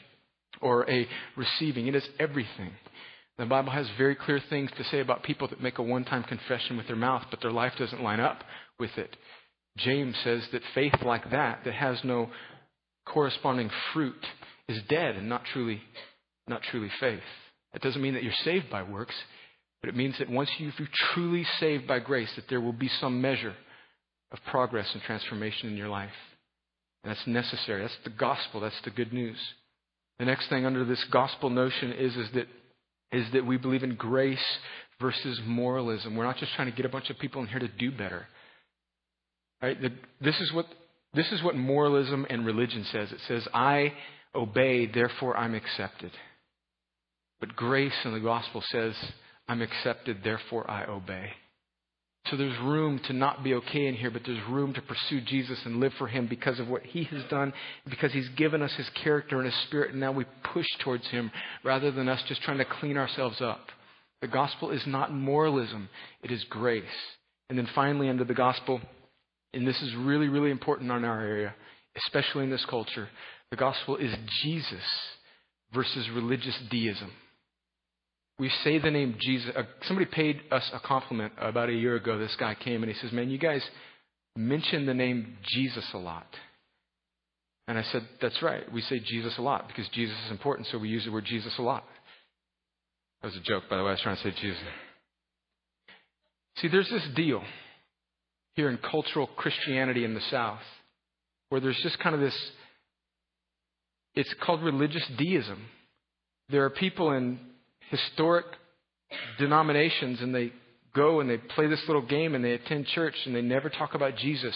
or 0.62 0.90
a 0.90 1.08
receiving. 1.36 1.88
It 1.88 1.96
is 1.96 2.08
everything. 2.20 2.72
The 3.38 3.46
Bible 3.46 3.72
has 3.72 3.88
very 3.98 4.16
clear 4.16 4.40
things 4.50 4.70
to 4.78 4.84
say 4.86 5.00
about 5.00 5.24
people 5.24 5.48
that 5.48 5.62
make 5.62 5.80
a 5.80 5.84
one 5.84 6.06
time 6.06 6.24
confession 6.24 6.78
with 6.78 6.88
their 6.88 6.96
mouth, 6.96 7.24
but 7.30 7.42
their 7.42 7.52
life 7.52 7.74
doesn't 7.78 8.04
line 8.04 8.20
up 8.20 8.44
with 8.80 8.96
it. 8.98 9.16
James 9.78 10.16
says 10.24 10.44
that 10.52 10.62
faith 10.76 10.94
like 11.04 11.32
that, 11.32 11.62
that 11.66 11.74
has 11.74 11.98
no 12.04 12.30
corresponding 13.06 13.72
fruit, 13.92 14.26
is 14.70 14.80
dead 14.88 15.16
and 15.16 15.28
not 15.28 15.44
truly, 15.52 15.82
not 16.48 16.62
truly 16.70 16.92
faith. 17.00 17.20
That 17.74 17.82
doesn't 17.82 18.02
mean 18.02 18.14
that 18.14 18.24
you're 18.24 18.34
saved 18.44 18.70
by 18.70 18.84
works. 18.84 19.16
But 19.84 19.90
it 19.90 19.98
means 19.98 20.16
that 20.20 20.30
once 20.30 20.50
you're 20.58 20.72
truly 21.14 21.46
saved 21.60 21.86
by 21.86 22.00
grace, 22.00 22.30
that 22.38 22.48
there 22.48 22.62
will 22.62 22.72
be 22.72 22.88
some 23.02 23.20
measure 23.20 23.54
of 24.32 24.40
progress 24.50 24.90
and 24.94 25.04
transformation 25.04 25.70
in 25.70 25.76
your 25.76 25.90
life. 25.90 26.10
And 27.04 27.12
that's 27.12 27.28
necessary. 27.28 27.82
That's 27.82 27.98
the 28.06 28.10
gospel. 28.12 28.62
That's 28.62 28.82
the 28.86 28.92
good 28.92 29.12
news. 29.12 29.38
The 30.20 30.26
next 30.26 30.48
thing 30.48 30.66
under 30.66 30.86
this 30.86 31.04
gospel 31.12 31.50
notion 31.50 31.92
is, 31.92 32.16
is 32.16 32.30
that 32.34 32.48
is 33.12 33.28
that 33.34 33.46
we 33.46 33.58
believe 33.58 33.84
in 33.84 33.96
grace 33.96 34.40
versus 35.02 35.40
moralism. 35.46 36.16
We're 36.16 36.24
not 36.24 36.38
just 36.38 36.54
trying 36.56 36.72
to 36.72 36.76
get 36.76 36.86
a 36.86 36.90
bunch 36.90 37.10
of 37.10 37.20
people 37.20 37.42
in 37.42 37.48
here 37.48 37.60
to 37.60 37.68
do 37.68 37.92
better. 37.92 38.26
Right? 39.62 39.80
The, 39.80 39.92
this 40.22 40.40
is 40.40 40.52
what 40.54 40.66
this 41.14 41.30
is 41.34 41.44
what 41.44 41.58
moralism 41.58 42.26
and 42.30 42.46
religion 42.46 42.86
says. 42.90 43.12
It 43.12 43.20
says, 43.28 43.48
I 43.54 43.92
obey, 44.34 44.88
therefore 44.88 45.36
I'm 45.36 45.56
accepted. 45.56 46.12
But 47.42 47.58
grace 47.58 47.94
in 48.06 48.14
the 48.14 48.20
gospel 48.22 48.64
says, 48.72 48.96
I'm 49.54 49.62
accepted, 49.62 50.24
therefore 50.24 50.68
I 50.68 50.86
obey. 50.86 51.30
So 52.26 52.38
there's 52.38 52.58
room 52.62 53.00
to 53.06 53.14
not 53.14 53.44
be 53.44 53.54
okay 53.54 53.86
in 53.86 53.94
here, 53.94 54.10
but 54.10 54.24
there's 54.26 54.42
room 54.50 54.74
to 54.74 54.82
pursue 54.82 55.22
Jesus 55.22 55.60
and 55.64 55.80
live 55.80 55.92
for 56.00 56.08
Him 56.08 56.26
because 56.26 56.60
of 56.60 56.68
what 56.68 56.82
He 56.82 57.04
has 57.04 57.22
done, 57.30 57.54
because 57.88 58.12
He's 58.12 58.30
given 58.30 58.64
us 58.64 58.74
His 58.76 58.90
character 59.04 59.38
and 59.38 59.46
His 59.46 59.62
Spirit, 59.68 59.92
and 59.92 60.00
now 60.00 60.12
we 60.12 60.26
push 60.56 60.66
towards 60.84 61.08
Him 61.10 61.30
rather 61.64 61.92
than 61.92 62.10
us 62.10 62.24
just 62.28 62.42
trying 62.42 62.58
to 62.58 62.66
clean 62.66 62.98
ourselves 62.98 63.42
up. 63.42 63.68
The 64.22 64.28
gospel 64.28 64.72
is 64.72 64.82
not 64.88 65.14
moralism, 65.14 65.88
it 66.24 66.32
is 66.32 66.44
grace. 66.50 66.84
And 67.48 67.56
then 67.56 67.68
finally, 67.76 68.10
under 68.10 68.24
the 68.24 68.34
gospel, 68.34 68.82
and 69.54 69.68
this 69.68 69.80
is 69.84 69.94
really, 69.98 70.30
really 70.30 70.50
important 70.50 70.90
in 70.90 71.06
our 71.06 71.22
area, 71.22 71.54
especially 72.08 72.46
in 72.46 72.50
this 72.50 72.66
culture, 72.68 73.08
the 73.52 73.58
gospel 73.58 73.98
is 73.98 74.16
Jesus 74.42 74.84
versus 75.72 76.10
religious 76.10 76.58
deism 76.72 77.12
we 78.40 78.50
say 78.64 78.80
the 78.80 78.92
name 78.92 79.16
Jesus. 79.20 79.52
Uh, 79.56 79.64
somebody 79.84 80.10
paid 80.12 80.42
us 80.52 80.70
a 80.74 80.80
compliment 80.80 81.34
about 81.38 81.70
a 81.70 81.74
year 81.74 81.96
ago. 81.96 82.18
This 82.18 82.36
guy 82.40 82.56
came 82.56 82.84
and 82.84 82.92
he 82.92 82.98
says, 83.00 83.12
Man, 83.12 83.30
you 83.30 83.38
guys 83.38 83.64
mention 84.36 84.86
the 84.86 84.94
name 84.94 85.38
Jesus 85.44 85.86
a 85.94 85.98
lot. 85.98 86.28
And 87.68 87.78
I 87.78 87.84
said, 87.84 88.08
That's 88.22 88.42
right. 88.42 88.72
We 88.72 88.82
say 88.82 89.00
Jesus 89.00 89.38
a 89.38 89.42
lot 89.42 89.68
because 89.68 89.88
Jesus 89.90 90.18
is 90.26 90.32
important, 90.32 90.68
so 90.68 90.80
we 90.80 90.90
use 90.90 91.06
the 91.06 91.12
word 91.12 91.26
Jesus 91.26 91.54
a 91.58 91.62
lot. 91.62 91.84
That 93.22 93.28
was 93.30 93.38
a 93.38 93.42
joke, 93.42 93.64
by 93.70 93.78
the 93.78 93.84
way. 93.84 93.90
I 93.90 93.94
was 93.94 94.02
trying 94.02 94.18
to 94.18 94.24
say 94.24 94.34
Jesus. 94.42 94.62
See, 96.58 96.68
there's 96.68 96.90
this 96.90 97.08
deal 97.16 97.42
here 98.56 98.70
in 98.70 98.78
cultural 98.78 99.28
Christianity 99.28 100.06
in 100.06 100.14
the 100.14 100.22
South 100.30 100.60
where 101.50 101.62
there's 101.62 101.80
just 101.84 102.00
kind 102.00 102.16
of 102.16 102.22
this, 102.22 102.38
it's 104.16 104.34
called 104.44 104.64
religious 104.64 105.08
deism. 105.18 105.68
There 106.50 106.66
are 106.66 106.70
people 106.70 107.12
in 107.12 107.40
historic 107.90 108.46
denominations 109.40 110.22
and 110.22 110.34
they 110.34 110.52
go 110.96 111.20
and 111.20 111.30
they 111.30 111.38
play 111.38 111.68
this 111.68 111.84
little 111.88 112.06
game 112.06 112.36
and 112.36 112.44
they 112.44 112.54
attend 112.54 112.86
church 112.88 113.16
and 113.26 113.36
they 113.36 113.42
never 113.42 113.70
talk 113.70 113.96
about 113.96 114.16
Jesus 114.18 114.56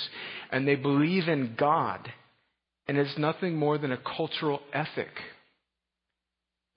and 0.52 0.68
they 0.68 0.76
believe 0.76 1.28
in 1.28 1.56
God. 1.58 2.12
And 2.88 2.98
it's 2.98 3.18
nothing 3.18 3.56
more 3.56 3.78
than 3.78 3.92
a 3.92 3.98
cultural 3.98 4.62
ethic 4.74 5.10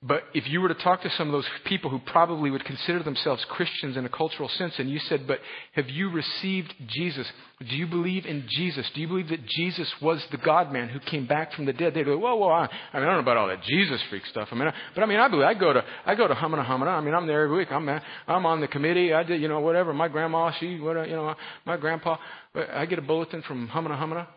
but 0.02 0.22
if 0.32 0.48
you 0.48 0.62
were 0.62 0.68
to 0.68 0.74
talk 0.74 1.02
to 1.02 1.10
some 1.10 1.28
of 1.28 1.32
those 1.32 1.48
people 1.66 1.90
who 1.90 1.98
probably 1.98 2.50
would 2.50 2.64
consider 2.64 3.02
themselves 3.02 3.44
Christians 3.50 3.98
in 3.98 4.06
a 4.06 4.08
cultural 4.08 4.48
sense, 4.48 4.72
and 4.78 4.88
you 4.88 4.98
said, 4.98 5.26
But 5.26 5.40
have 5.72 5.90
you 5.90 6.08
received 6.10 6.72
Jesus? 6.88 7.26
Do 7.58 7.76
you 7.76 7.86
believe 7.86 8.24
in 8.24 8.46
Jesus? 8.48 8.90
Do 8.94 9.02
you 9.02 9.08
believe 9.08 9.28
that 9.28 9.44
Jesus 9.44 9.92
was 10.00 10.24
the 10.30 10.38
God 10.38 10.72
man 10.72 10.88
who 10.88 11.00
came 11.00 11.26
back 11.26 11.52
from 11.52 11.66
the 11.66 11.74
dead? 11.74 11.92
They'd 11.92 12.06
go, 12.06 12.16
Whoa, 12.16 12.34
whoa, 12.36 12.48
I, 12.48 12.62
I 12.62 12.64
mean, 12.64 12.70
I 12.94 13.00
don't 13.00 13.16
know 13.16 13.18
about 13.18 13.36
all 13.36 13.48
that 13.48 13.62
Jesus 13.64 14.00
freak 14.08 14.24
stuff. 14.24 14.48
I 14.50 14.54
mean, 14.54 14.68
I, 14.68 14.74
but 14.94 15.02
I 15.04 15.06
mean, 15.06 15.18
I 15.18 15.28
believe, 15.28 15.44
I 15.44 15.52
go 15.52 15.74
to, 15.74 15.84
I 16.06 16.14
go 16.14 16.26
to 16.26 16.34
Hamana 16.34 16.64
Hamana. 16.64 16.96
I 16.96 17.02
mean, 17.02 17.12
I'm 17.12 17.26
there 17.26 17.42
every 17.42 17.58
week. 17.58 17.70
I'm, 17.70 17.86
I'm 18.26 18.46
on 18.46 18.62
the 18.62 18.68
committee. 18.68 19.12
I 19.12 19.22
did, 19.22 19.42
you 19.42 19.48
know, 19.48 19.60
whatever. 19.60 19.92
My 19.92 20.08
grandma, 20.08 20.50
she, 20.58 20.80
what, 20.80 21.06
you 21.10 21.14
know, 21.14 21.34
my 21.66 21.76
grandpa, 21.76 22.16
I 22.54 22.86
get 22.86 22.98
a 22.98 23.02
bulletin 23.02 23.42
from 23.42 23.68
Hamana 23.68 24.00
Hamana. 24.00 24.28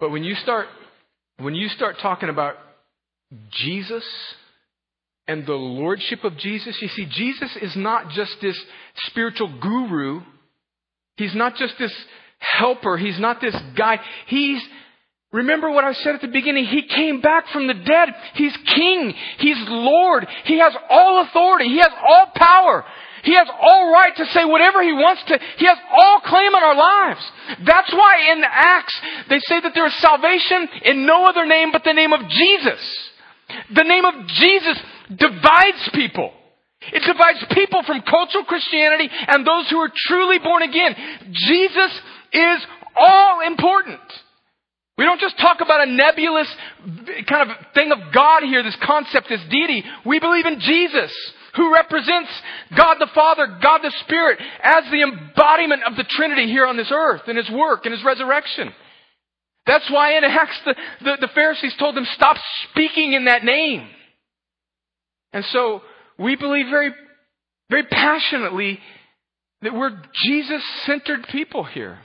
But 0.00 0.12
when 0.12 0.24
you 0.24 0.34
start, 0.36 0.66
when 1.36 1.54
you 1.54 1.68
start 1.68 1.96
talking 2.00 2.30
about 2.30 2.54
Jesus, 3.50 4.04
and 5.26 5.46
the 5.46 5.54
lordship 5.54 6.24
of 6.24 6.36
Jesus. 6.36 6.76
You 6.80 6.88
see, 6.88 7.06
Jesus 7.06 7.56
is 7.62 7.76
not 7.76 8.10
just 8.10 8.36
this 8.42 8.58
spiritual 9.06 9.58
guru. 9.60 10.20
He's 11.16 11.34
not 11.34 11.56
just 11.56 11.74
this 11.78 11.94
helper. 12.38 12.96
He's 12.96 13.18
not 13.18 13.40
this 13.40 13.56
guy. 13.76 14.00
He's, 14.26 14.62
remember 15.32 15.70
what 15.70 15.84
I 15.84 15.92
said 15.92 16.14
at 16.16 16.20
the 16.20 16.28
beginning? 16.28 16.66
He 16.66 16.82
came 16.82 17.20
back 17.20 17.48
from 17.48 17.66
the 17.66 17.74
dead. 17.74 18.08
He's 18.34 18.56
king. 18.74 19.14
He's 19.38 19.56
Lord. 19.68 20.26
He 20.44 20.58
has 20.58 20.74
all 20.90 21.22
authority. 21.22 21.68
He 21.68 21.78
has 21.78 21.92
all 22.06 22.26
power. 22.34 22.84
He 23.22 23.34
has 23.34 23.48
all 23.48 23.90
right 23.90 24.14
to 24.16 24.26
say 24.26 24.44
whatever 24.44 24.82
He 24.82 24.92
wants 24.92 25.22
to. 25.28 25.38
He 25.56 25.64
has 25.64 25.78
all 25.90 26.20
claim 26.20 26.54
on 26.54 26.62
our 26.62 26.76
lives. 26.76 27.30
That's 27.64 27.92
why 27.92 28.32
in 28.32 28.44
Acts, 28.44 29.00
they 29.30 29.38
say 29.38 29.60
that 29.60 29.72
there 29.74 29.86
is 29.86 29.94
salvation 29.94 30.68
in 30.84 31.06
no 31.06 31.26
other 31.26 31.46
name 31.46 31.72
but 31.72 31.84
the 31.84 31.94
name 31.94 32.12
of 32.12 32.28
Jesus. 32.28 33.10
The 33.74 33.84
name 33.84 34.04
of 34.04 34.26
Jesus 34.26 34.78
divides 35.08 35.90
people. 35.92 36.32
It 36.92 37.00
divides 37.00 37.44
people 37.52 37.82
from 37.84 38.02
cultural 38.02 38.44
Christianity 38.44 39.08
and 39.10 39.46
those 39.46 39.70
who 39.70 39.78
are 39.78 39.90
truly 40.06 40.38
born 40.38 40.62
again. 40.62 40.94
Jesus 41.32 42.00
is 42.32 42.66
all 42.96 43.40
important. 43.40 44.00
We 44.96 45.04
don't 45.04 45.20
just 45.20 45.38
talk 45.38 45.60
about 45.60 45.88
a 45.88 45.90
nebulous 45.90 46.48
kind 47.26 47.50
of 47.50 47.56
thing 47.74 47.90
of 47.90 47.98
God 48.12 48.44
here, 48.44 48.62
this 48.62 48.76
concept, 48.84 49.28
this 49.28 49.40
deity. 49.50 49.82
We 50.06 50.20
believe 50.20 50.46
in 50.46 50.60
Jesus, 50.60 51.12
who 51.56 51.72
represents 51.72 52.30
God 52.76 52.96
the 53.00 53.10
Father, 53.12 53.58
God 53.60 53.80
the 53.82 53.92
Spirit, 54.04 54.38
as 54.62 54.84
the 54.92 55.02
embodiment 55.02 55.82
of 55.84 55.96
the 55.96 56.04
Trinity 56.04 56.46
here 56.46 56.66
on 56.66 56.76
this 56.76 56.92
earth, 56.92 57.22
in 57.28 57.36
His 57.36 57.50
work, 57.50 57.86
in 57.86 57.92
His 57.92 58.04
resurrection. 58.04 58.72
That's 59.66 59.90
why 59.90 60.16
in 60.16 60.24
Acts 60.24 60.60
the, 60.64 60.74
the, 61.02 61.16
the 61.22 61.28
Pharisees 61.34 61.74
told 61.78 61.96
them, 61.96 62.06
stop 62.14 62.36
speaking 62.70 63.14
in 63.14 63.24
that 63.24 63.42
name. 63.42 63.88
And 65.34 65.44
so 65.46 65.82
we 66.18 66.36
believe 66.36 66.66
very, 66.70 66.94
very 67.68 67.82
passionately 67.82 68.78
that 69.62 69.74
we're 69.74 70.00
Jesus 70.24 70.62
centered 70.86 71.26
people 71.30 71.64
here. 71.64 71.98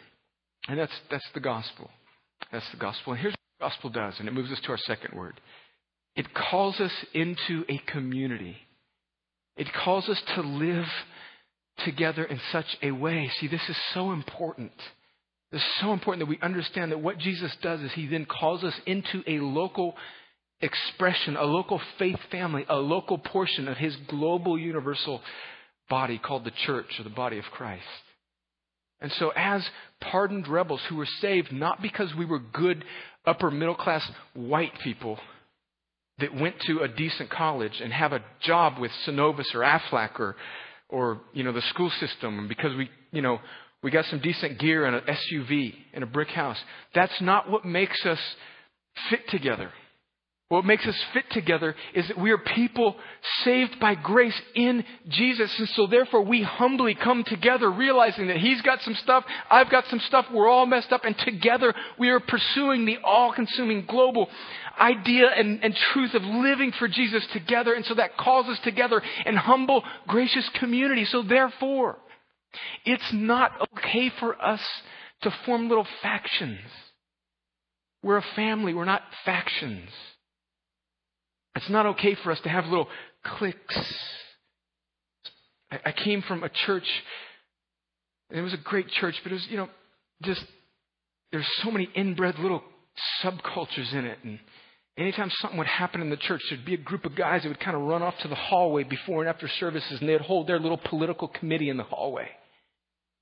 And 0.68 0.80
that's, 0.80 0.92
that's 1.10 1.28
the 1.34 1.40
gospel. 1.40 1.90
That's 2.52 2.70
the 2.72 2.78
gospel. 2.78 3.14
And 3.14 3.22
here's 3.22 3.34
what 3.34 3.60
the 3.60 3.66
gospel 3.70 3.90
does, 3.92 4.20
and 4.20 4.28
it 4.28 4.34
moves 4.34 4.52
us 4.52 4.60
to 4.66 4.72
our 4.72 4.78
second 4.78 5.18
word 5.18 5.40
it 6.16 6.34
calls 6.34 6.80
us 6.82 6.92
into 7.14 7.64
a 7.70 7.78
community, 7.92 8.58
it 9.56 9.68
calls 9.72 10.10
us 10.10 10.22
to 10.36 10.42
live 10.42 10.88
together 11.86 12.26
in 12.26 12.42
such 12.52 12.66
a 12.82 12.92
way. 12.92 13.32
See, 13.40 13.48
this 13.48 13.70
is 13.70 13.78
so 13.94 14.12
important. 14.12 14.74
This 15.52 15.62
is 15.62 15.82
so 15.82 15.94
important 15.94 16.28
that 16.28 16.30
we 16.30 16.40
understand 16.42 16.92
that 16.92 17.00
what 17.00 17.20
Jesus 17.20 17.56
does 17.62 17.80
is 17.82 17.92
he 17.94 18.08
then 18.08 18.26
calls 18.26 18.64
us 18.64 18.74
into 18.86 19.24
a 19.28 19.40
local 19.40 19.96
expression, 20.62 21.38
a 21.38 21.44
local 21.44 21.82
faith 21.98 22.20
family, 22.32 22.66
a 22.70 22.76
local 22.76 23.18
portion 23.18 23.68
of 23.68 23.78
his 23.78 23.96
global 24.08 24.58
universal 24.58 25.22
body 25.90 26.18
called 26.18 26.44
the 26.44 26.52
church 26.66 27.00
or 27.00 27.04
the 27.04 27.10
body 27.10 27.38
of 27.38 27.46
Christ. 27.46 27.84
And 29.02 29.12
so, 29.14 29.32
as 29.36 29.66
pardoned 30.02 30.48
rebels 30.48 30.82
who 30.90 30.98
were 30.98 31.08
saved 31.22 31.52
not 31.52 31.82
because 31.82 32.14
we 32.16 32.26
were 32.26 32.40
good 32.40 32.84
upper 33.26 33.50
middle 33.50 33.76
class 33.76 34.06
white 34.34 34.74
people 34.84 35.18
that 36.20 36.36
went 36.36 36.56
to 36.68 36.80
a 36.80 36.88
decent 36.88 37.30
college 37.30 37.80
and 37.82 37.94
have 37.94 38.12
a 38.12 38.24
job 38.42 38.78
with 38.78 38.92
Synovus 39.06 39.56
or 39.56 39.62
Aflac 39.62 40.20
or, 40.20 40.36
or 40.90 41.22
you 41.34 41.44
know, 41.44 41.54
the 41.54 41.62
school 41.70 41.90
system, 42.00 42.50
because 42.50 42.76
we, 42.76 42.90
you 43.12 43.22
know, 43.22 43.40
we 43.82 43.92
got 43.92 44.04
some 44.06 44.20
decent 44.20 44.60
gear 44.60 44.86
and 44.86 44.98
an 44.98 45.04
SUV 45.04 45.74
and 45.94 46.04
a 46.04 46.08
brick 46.08 46.28
house. 46.30 46.58
That's 46.94 47.22
not 47.22 47.50
what 47.50 47.64
makes 47.64 48.06
us 48.06 48.20
fit 49.10 49.22
together. 49.30 49.72
What 50.50 50.66
makes 50.66 50.88
us 50.88 50.96
fit 51.14 51.26
together 51.30 51.76
is 51.94 52.08
that 52.08 52.18
we 52.18 52.32
are 52.32 52.40
people 52.40 52.96
saved 53.44 53.80
by 53.80 53.94
grace 53.94 54.40
in 54.56 54.84
Jesus. 55.08 55.54
And 55.60 55.70
so 55.70 55.86
therefore 55.86 56.24
we 56.24 56.42
humbly 56.42 56.96
come 56.96 57.24
together 57.24 57.70
realizing 57.70 58.28
that 58.28 58.38
He's 58.38 58.60
got 58.64 58.82
some 58.82 58.96
stuff, 58.96 59.24
I've 59.48 59.70
got 59.70 59.86
some 59.90 60.00
stuff, 60.00 60.26
we're 60.34 60.50
all 60.50 60.66
messed 60.66 60.92
up, 60.92 61.06
and 61.06 61.16
together 61.20 61.76
we 62.00 62.10
are 62.10 62.20
pursuing 62.20 62.86
the 62.86 62.98
all-consuming 63.04 63.86
global 63.86 64.28
idea 64.80 65.28
and, 65.30 65.64
and 65.64 65.76
truth 65.94 66.16
of 66.16 66.24
living 66.24 66.72
for 66.72 66.88
Jesus 66.88 67.24
together. 67.32 67.76
And 67.76 67.86
so 67.86 67.94
that 67.94 68.18
calls 68.18 68.48
us 68.48 68.60
together 68.64 69.04
in 69.28 69.36
humble, 69.36 69.84
gracious 70.08 70.50
community. 70.56 71.06
So 71.06 71.22
therefore, 71.22 72.00
it's 72.86 73.14
not 73.14 73.52
okay 73.76 74.12
for 74.20 74.42
us 74.44 74.62
to 75.22 75.32
form 75.46 75.70
little 75.70 75.88
factions. 76.02 76.60
We're 78.02 78.18
a 78.18 78.26
family, 78.36 78.74
we're 78.74 78.86
not 78.86 79.04
factions. 79.26 79.90
It's 81.56 81.70
not 81.70 81.86
okay 81.88 82.16
for 82.24 82.32
us 82.32 82.40
to 82.42 82.50
have 82.50 82.66
little 82.66 82.88
cliques. 83.24 83.96
I, 85.72 85.80
I 85.86 85.92
came 85.92 86.22
from 86.22 86.44
a 86.44 86.50
church, 86.50 86.88
and 88.30 88.40
it 88.40 88.42
was 88.42 88.54
a 88.54 88.58
great 88.58 88.88
church, 88.90 89.16
but 89.24 89.32
it 89.32 89.36
was, 89.36 89.48
you 89.50 89.58
know, 89.58 89.70
just, 90.24 90.44
there's 91.32 91.48
so 91.64 91.72
many 91.72 91.90
inbred 91.96 92.38
little 92.40 92.64
subcultures 93.24 93.94
in 93.94 94.06
it. 94.06 94.20
And 94.24 94.40
anytime 94.98 95.32
something 95.42 95.58
would 95.58 95.68
happen 95.68 96.02
in 96.02 96.10
the 96.10 96.18
church, 96.18 96.42
there'd 96.50 96.66
be 96.66 96.76
a 96.76 96.78
group 96.78 97.06
of 97.06 97.16
guys 97.16 97.44
that 97.44 97.50
would 97.50 97.60
kind 97.60 97.76
of 97.76 97.84
run 97.84 98.04
off 98.04 98.16
to 98.22 98.28
the 98.28 98.36
hallway 98.36 98.84
before 98.84 99.22
and 99.22 99.30
after 99.30 99.48
services, 99.60 100.00
and 100.00 100.10
they'd 100.10 100.22
hold 100.22 100.48
their 100.48 100.60
little 100.60 100.78
political 100.78 101.28
committee 101.28 101.70
in 101.70 101.78
the 101.78 101.84
hallway. 101.84 102.28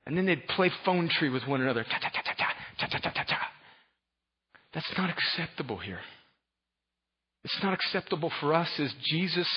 And 0.05 0.17
then 0.17 0.25
they'd 0.25 0.47
play 0.47 0.71
phone 0.85 1.09
tree 1.09 1.29
with 1.29 1.45
one 1.47 1.61
another. 1.61 1.83
Ta 1.83 1.99
ta 2.01 2.09
ta 2.09 2.21
ta 2.23 2.33
ta 2.37 2.47
ta 2.79 2.87
ta 2.87 2.99
ta 2.99 3.11
ta 3.11 3.23
ta. 3.23 3.39
That's 4.73 4.97
not 4.97 5.09
acceptable 5.09 5.77
here. 5.77 5.99
It's 7.47 7.63
not 7.63 7.73
acceptable 7.73 8.29
for 8.41 8.53
us 8.53 8.67
as 8.77 8.93
Jesus 9.05 9.47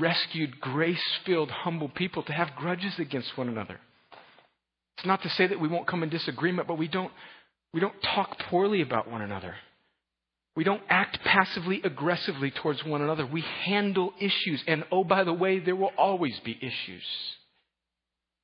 rescued 0.00 0.60
grace 0.60 1.02
filled, 1.26 1.50
humble 1.50 1.88
people 1.88 2.22
to 2.22 2.32
have 2.32 2.54
grudges 2.54 2.94
against 3.00 3.36
one 3.36 3.48
another. 3.48 3.80
It's 4.96 5.06
not 5.06 5.22
to 5.22 5.28
say 5.30 5.48
that 5.48 5.58
we 5.58 5.66
won't 5.66 5.88
come 5.88 6.04
in 6.04 6.10
disagreement, 6.10 6.68
but 6.68 6.78
we 6.78 6.86
don't, 6.86 7.10
we 7.74 7.80
don't 7.80 8.00
talk 8.14 8.38
poorly 8.48 8.82
about 8.82 9.10
one 9.10 9.20
another. 9.20 9.56
We 10.54 10.62
don't 10.62 10.82
act 10.88 11.18
passively 11.24 11.80
aggressively 11.82 12.52
towards 12.52 12.84
one 12.84 13.02
another. 13.02 13.26
We 13.26 13.42
handle 13.64 14.12
issues. 14.20 14.62
And 14.68 14.84
oh, 14.92 15.02
by 15.02 15.24
the 15.24 15.32
way, 15.32 15.58
there 15.58 15.74
will 15.74 15.92
always 15.98 16.38
be 16.44 16.56
issues. 16.56 17.02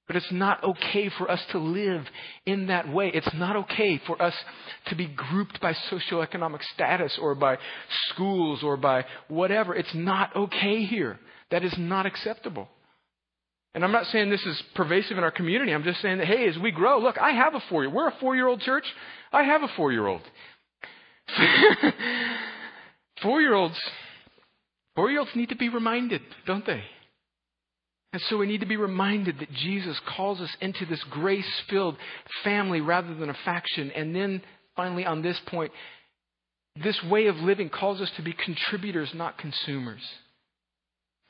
But 0.06 0.16
it's 0.16 0.32
not 0.32 0.62
okay 0.62 1.08
for 1.16 1.30
us 1.30 1.42
to 1.52 1.58
live 1.58 2.04
in 2.44 2.66
that 2.66 2.92
way. 2.92 3.10
It's 3.14 3.32
not 3.34 3.56
okay 3.56 3.98
for 4.06 4.20
us 4.20 4.34
to 4.88 4.94
be 4.94 5.06
grouped 5.06 5.60
by 5.62 5.72
socioeconomic 5.90 6.62
status 6.74 7.18
or 7.20 7.34
by 7.34 7.56
schools 8.10 8.62
or 8.62 8.76
by 8.76 9.06
whatever. 9.28 9.74
It's 9.74 9.94
not 9.94 10.36
okay 10.36 10.84
here. 10.84 11.18
That 11.50 11.64
is 11.64 11.74
not 11.78 12.04
acceptable. 12.04 12.68
And 13.74 13.82
I'm 13.82 13.92
not 13.92 14.06
saying 14.06 14.30
this 14.30 14.44
is 14.44 14.62
pervasive 14.74 15.16
in 15.18 15.24
our 15.24 15.32
community. 15.32 15.72
I'm 15.72 15.82
just 15.82 16.00
saying 16.00 16.18
that, 16.18 16.26
hey, 16.26 16.48
as 16.48 16.58
we 16.58 16.70
grow, 16.70 16.98
look, 17.00 17.18
I 17.18 17.30
have 17.30 17.54
a 17.54 17.62
four 17.68 17.82
year 17.82 17.88
old 17.88 17.94
We're 17.96 18.08
a 18.08 18.14
four 18.20 18.36
year 18.36 18.46
old 18.46 18.60
church. 18.60 18.84
I 19.32 19.42
have 19.42 19.62
a 19.62 19.68
four 19.76 19.90
year 19.90 20.06
old. 20.06 20.22
four 23.22 23.40
year 23.40 23.54
olds. 23.54 23.80
Four 24.94 25.10
year 25.10 25.20
olds 25.20 25.32
need 25.34 25.48
to 25.48 25.56
be 25.56 25.70
reminded, 25.70 26.20
don't 26.46 26.64
they? 26.64 26.84
And 28.14 28.22
so 28.28 28.36
we 28.36 28.46
need 28.46 28.60
to 28.60 28.66
be 28.66 28.76
reminded 28.76 29.40
that 29.40 29.50
Jesus 29.50 30.00
calls 30.16 30.40
us 30.40 30.56
into 30.60 30.86
this 30.86 31.02
grace 31.10 31.50
filled 31.68 31.96
family 32.44 32.80
rather 32.80 33.12
than 33.12 33.28
a 33.28 33.36
faction. 33.44 33.90
And 33.90 34.14
then 34.14 34.40
finally, 34.76 35.04
on 35.04 35.20
this 35.20 35.36
point, 35.48 35.72
this 36.80 36.96
way 37.10 37.26
of 37.26 37.34
living 37.38 37.70
calls 37.70 38.00
us 38.00 38.12
to 38.16 38.22
be 38.22 38.32
contributors, 38.32 39.10
not 39.16 39.36
consumers. 39.36 40.00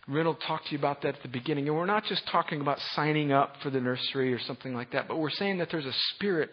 Reynolds 0.07 0.41
talked 0.47 0.67
to 0.67 0.73
you 0.73 0.79
about 0.79 1.01
that 1.01 1.15
at 1.15 1.23
the 1.23 1.29
beginning. 1.29 1.69
And 1.69 1.75
we're 1.75 1.87
not 1.87 2.05
just 2.05 2.29
talking 2.31 2.61
about 2.61 2.77
signing 2.95 3.33
up 3.33 3.55
for 3.63 3.71
the 3.71 3.81
nursery 3.81 4.35
or 4.35 4.41
something 4.41 4.75
like 4.75 4.93
that, 4.93 5.09
but 5.09 5.17
we're 5.17 5.31
saying 5.31 5.57
that 5.61 5.69
there's 5.71 5.87
a 5.87 5.97
spirit 6.15 6.51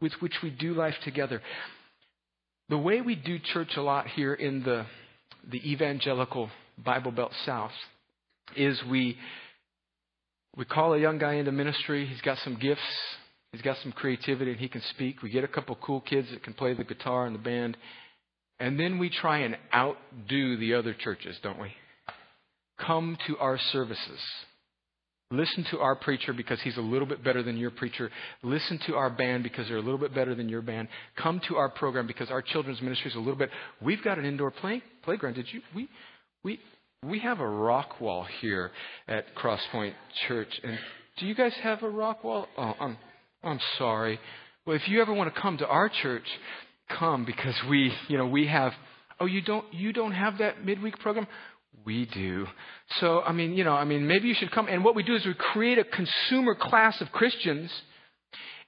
with 0.00 0.12
which 0.20 0.36
we 0.42 0.48
do 0.48 0.72
life 0.72 0.94
together. 1.04 1.42
The 2.70 2.78
way 2.78 3.02
we 3.02 3.16
do 3.16 3.38
church 3.38 3.76
a 3.76 3.82
lot 3.82 4.06
here 4.06 4.32
in 4.32 4.62
the, 4.62 4.86
the 5.46 5.60
evangelical 5.70 6.48
Bible 6.82 7.12
Belt 7.12 7.32
South 7.44 7.72
is 8.56 8.80
we 8.90 9.18
we 10.56 10.64
call 10.64 10.94
a 10.94 10.98
young 10.98 11.18
guy 11.18 11.34
into 11.34 11.52
ministry. 11.52 12.06
He's 12.06 12.20
got 12.20 12.38
some 12.38 12.56
gifts. 12.56 12.80
He's 13.52 13.62
got 13.62 13.76
some 13.82 13.92
creativity 13.92 14.52
and 14.52 14.60
he 14.60 14.68
can 14.68 14.82
speak. 14.90 15.22
We 15.22 15.30
get 15.30 15.44
a 15.44 15.48
couple 15.48 15.76
cool 15.80 16.00
kids 16.00 16.28
that 16.30 16.42
can 16.42 16.54
play 16.54 16.74
the 16.74 16.84
guitar 16.84 17.26
and 17.26 17.34
the 17.34 17.40
band. 17.40 17.76
And 18.58 18.78
then 18.78 18.98
we 18.98 19.10
try 19.10 19.38
and 19.38 19.56
outdo 19.72 20.56
the 20.56 20.74
other 20.74 20.94
churches, 20.94 21.36
don't 21.42 21.60
we? 21.60 21.72
Come 22.78 23.16
to 23.26 23.38
our 23.38 23.58
services. 23.72 24.20
Listen 25.30 25.64
to 25.70 25.80
our 25.80 25.96
preacher 25.96 26.32
because 26.32 26.60
he's 26.62 26.76
a 26.76 26.82
little 26.82 27.06
bit 27.06 27.24
better 27.24 27.42
than 27.42 27.56
your 27.56 27.70
preacher. 27.70 28.10
Listen 28.42 28.78
to 28.86 28.94
our 28.94 29.10
band 29.10 29.42
because 29.42 29.66
they're 29.66 29.78
a 29.78 29.82
little 29.82 29.98
bit 29.98 30.14
better 30.14 30.34
than 30.34 30.48
your 30.48 30.62
band. 30.62 30.88
Come 31.16 31.40
to 31.48 31.56
our 31.56 31.68
program 31.68 32.06
because 32.06 32.30
our 32.30 32.42
children's 32.42 32.80
ministry 32.82 33.10
is 33.10 33.16
a 33.16 33.20
little 33.20 33.36
bit. 33.36 33.50
We've 33.80 34.02
got 34.02 34.18
an 34.18 34.24
indoor 34.24 34.50
play, 34.50 34.82
playground. 35.02 35.34
Did 35.34 35.52
you? 35.52 35.62
We, 35.74 35.88
we, 36.44 36.60
we 37.08 37.20
have 37.20 37.40
a 37.40 37.48
rock 37.48 38.00
wall 38.00 38.26
here 38.40 38.70
at 39.08 39.34
Crosspoint 39.34 39.94
Church. 40.26 40.48
And 40.62 40.78
do 41.18 41.26
you 41.26 41.34
guys 41.34 41.52
have 41.62 41.82
a 41.82 41.88
rock 41.88 42.24
wall? 42.24 42.46
Oh, 42.56 42.74
I'm, 42.80 42.96
I'm 43.42 43.60
sorry. 43.78 44.18
Well, 44.66 44.76
if 44.76 44.88
you 44.88 45.00
ever 45.02 45.12
want 45.12 45.34
to 45.34 45.40
come 45.40 45.58
to 45.58 45.66
our 45.66 45.88
church, 45.88 46.24
come 46.98 47.24
because 47.24 47.54
we, 47.68 47.92
you 48.08 48.16
know, 48.16 48.26
we 48.26 48.46
have. 48.46 48.72
Oh, 49.20 49.26
you 49.26 49.42
don't, 49.42 49.72
you 49.72 49.92
don't 49.92 50.12
have 50.12 50.38
that 50.38 50.64
midweek 50.64 50.98
program? 50.98 51.26
We 51.84 52.06
do. 52.06 52.46
So, 53.00 53.20
I 53.20 53.32
mean, 53.32 53.54
you 53.54 53.64
know, 53.64 53.72
I 53.72 53.84
mean, 53.84 54.06
maybe 54.06 54.28
you 54.28 54.34
should 54.34 54.50
come. 54.50 54.66
And 54.68 54.82
what 54.82 54.94
we 54.94 55.02
do 55.02 55.14
is 55.14 55.24
we 55.26 55.34
create 55.34 55.78
a 55.78 55.84
consumer 55.84 56.54
class 56.54 57.00
of 57.00 57.12
Christians 57.12 57.70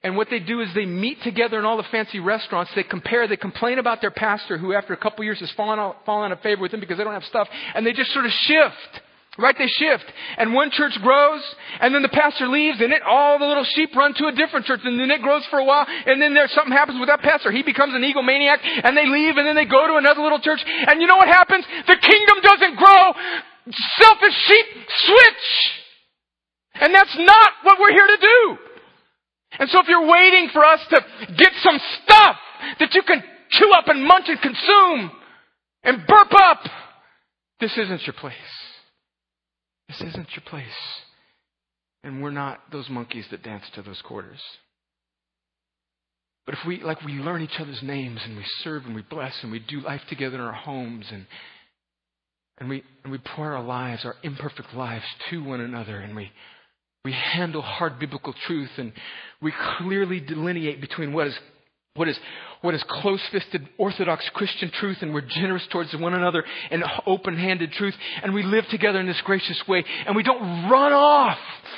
and 0.07 0.15
what 0.15 0.29
they 0.29 0.39
do 0.39 0.61
is 0.61 0.69
they 0.73 0.85
meet 0.85 1.21
together 1.21 1.59
in 1.59 1.65
all 1.65 1.75
the 1.75 1.83
fancy 1.91 2.21
restaurants. 2.21 2.71
They 2.73 2.83
compare, 2.83 3.27
they 3.27 3.35
complain 3.35 3.77
about 3.77 3.99
their 3.99 4.09
pastor 4.09 4.57
who, 4.57 4.71
after 4.71 4.93
a 4.93 4.97
couple 4.97 5.25
years, 5.25 5.41
has 5.41 5.51
fallen 5.51 5.79
out, 5.79 6.05
fallen 6.05 6.31
out 6.31 6.37
of 6.37 6.41
favor 6.41 6.61
with 6.61 6.71
them 6.71 6.79
because 6.79 6.97
they 6.97 7.03
don't 7.03 7.13
have 7.13 7.25
stuff. 7.25 7.49
And 7.75 7.85
they 7.85 7.91
just 7.91 8.13
sort 8.13 8.25
of 8.25 8.31
shift. 8.31 9.03
Right? 9.37 9.53
They 9.57 9.67
shift. 9.67 10.05
And 10.37 10.53
one 10.53 10.71
church 10.71 10.97
grows, 11.03 11.43
and 11.81 11.93
then 11.93 12.01
the 12.01 12.09
pastor 12.09 12.47
leaves, 12.47 12.79
and 12.79 12.93
it, 12.93 13.03
all 13.03 13.37
the 13.37 13.45
little 13.45 13.65
sheep 13.65 13.93
run 13.95 14.13
to 14.15 14.27
a 14.27 14.31
different 14.31 14.65
church, 14.65 14.79
and 14.83 14.97
then 14.97 15.11
it 15.11 15.21
grows 15.21 15.45
for 15.51 15.59
a 15.59 15.65
while, 15.65 15.85
and 15.85 16.21
then 16.21 16.33
there's 16.33 16.51
something 16.53 16.71
happens 16.71 16.99
with 16.99 17.09
that 17.09 17.19
pastor. 17.19 17.51
He 17.51 17.61
becomes 17.61 17.93
an 17.93 18.01
egomaniac, 18.01 18.57
and 18.63 18.97
they 18.97 19.05
leave, 19.05 19.35
and 19.37 19.45
then 19.45 19.55
they 19.55 19.65
go 19.65 19.85
to 19.85 19.97
another 19.97 20.21
little 20.21 20.39
church, 20.39 20.63
and 20.65 21.01
you 21.01 21.05
know 21.05 21.17
what 21.17 21.27
happens? 21.27 21.65
The 21.85 21.97
kingdom 22.01 22.37
doesn't 22.41 22.77
grow. 22.77 23.13
Selfish 23.99 24.37
sheep 24.47 24.65
switch. 25.05 25.47
And 26.81 26.95
that's 26.95 27.15
not 27.19 27.49
what 27.61 27.77
we're 27.79 27.91
here 27.91 28.07
to 28.07 28.17
do. 28.17 28.57
And 29.59 29.69
so 29.69 29.79
if 29.79 29.87
you're 29.87 30.07
waiting 30.07 30.49
for 30.51 30.63
us 30.63 30.79
to 30.89 31.01
get 31.35 31.51
some 31.63 31.79
stuff 32.03 32.35
that 32.79 32.93
you 32.93 33.01
can 33.03 33.23
chew 33.49 33.71
up 33.77 33.87
and 33.87 34.03
munch 34.03 34.25
and 34.27 34.41
consume 34.41 35.11
and 35.83 36.05
burp 36.07 36.31
up, 36.33 36.59
this 37.59 37.77
isn't 37.77 38.05
your 38.05 38.13
place. 38.13 38.33
This 39.87 40.01
isn't 40.01 40.29
your 40.35 40.43
place. 40.45 40.65
And 42.03 42.21
we're 42.21 42.31
not 42.31 42.59
those 42.71 42.89
monkeys 42.89 43.25
that 43.31 43.43
dance 43.43 43.63
to 43.75 43.81
those 43.81 44.01
quarters. 44.01 44.41
But 46.45 46.55
if 46.55 46.59
we, 46.65 46.81
like, 46.81 47.03
we 47.03 47.13
learn 47.13 47.41
each 47.41 47.59
other's 47.59 47.81
names 47.83 48.21
and 48.23 48.37
we 48.37 48.45
serve 48.63 48.85
and 48.85 48.95
we 48.95 49.01
bless 49.01 49.33
and 49.43 49.51
we 49.51 49.59
do 49.59 49.81
life 49.81 50.01
together 50.09 50.35
in 50.35 50.41
our 50.41 50.53
homes 50.53 51.05
and, 51.11 51.25
and 52.57 52.69
we, 52.69 52.83
and 53.03 53.11
we 53.11 53.17
pour 53.17 53.53
our 53.53 53.63
lives, 53.63 54.05
our 54.05 54.15
imperfect 54.23 54.73
lives 54.73 55.03
to 55.29 55.43
one 55.43 55.59
another 55.59 55.99
and 55.99 56.15
we, 56.15 56.31
we 57.07 57.13
handle 57.13 57.61
hard 57.61 57.99
biblical 57.99 58.33
truth 58.33 58.71
and 58.77 58.91
we 59.41 59.53
clearly 59.77 60.19
delineate 60.19 60.81
between 60.81 61.13
what 61.13 61.27
is 61.27 61.39
what 61.97 62.07
is, 62.07 62.17
what 62.61 62.73
is 62.73 62.83
close 62.87 63.21
fisted 63.31 63.67
Orthodox 63.77 64.29
Christian 64.33 64.71
truth, 64.71 64.99
and 65.01 65.13
we're 65.13 65.21
generous 65.21 65.65
towards 65.67 65.93
one 65.95 66.13
another 66.13 66.43
and 66.71 66.83
open 67.05 67.37
handed 67.37 67.71
truth, 67.73 67.95
and 68.23 68.33
we 68.33 68.43
live 68.43 68.67
together 68.67 68.99
in 68.99 69.07
this 69.07 69.21
gracious 69.21 69.61
way, 69.67 69.83
and 70.05 70.15
we 70.15 70.23
don't 70.23 70.69
run 70.69 70.93
off 70.93 71.37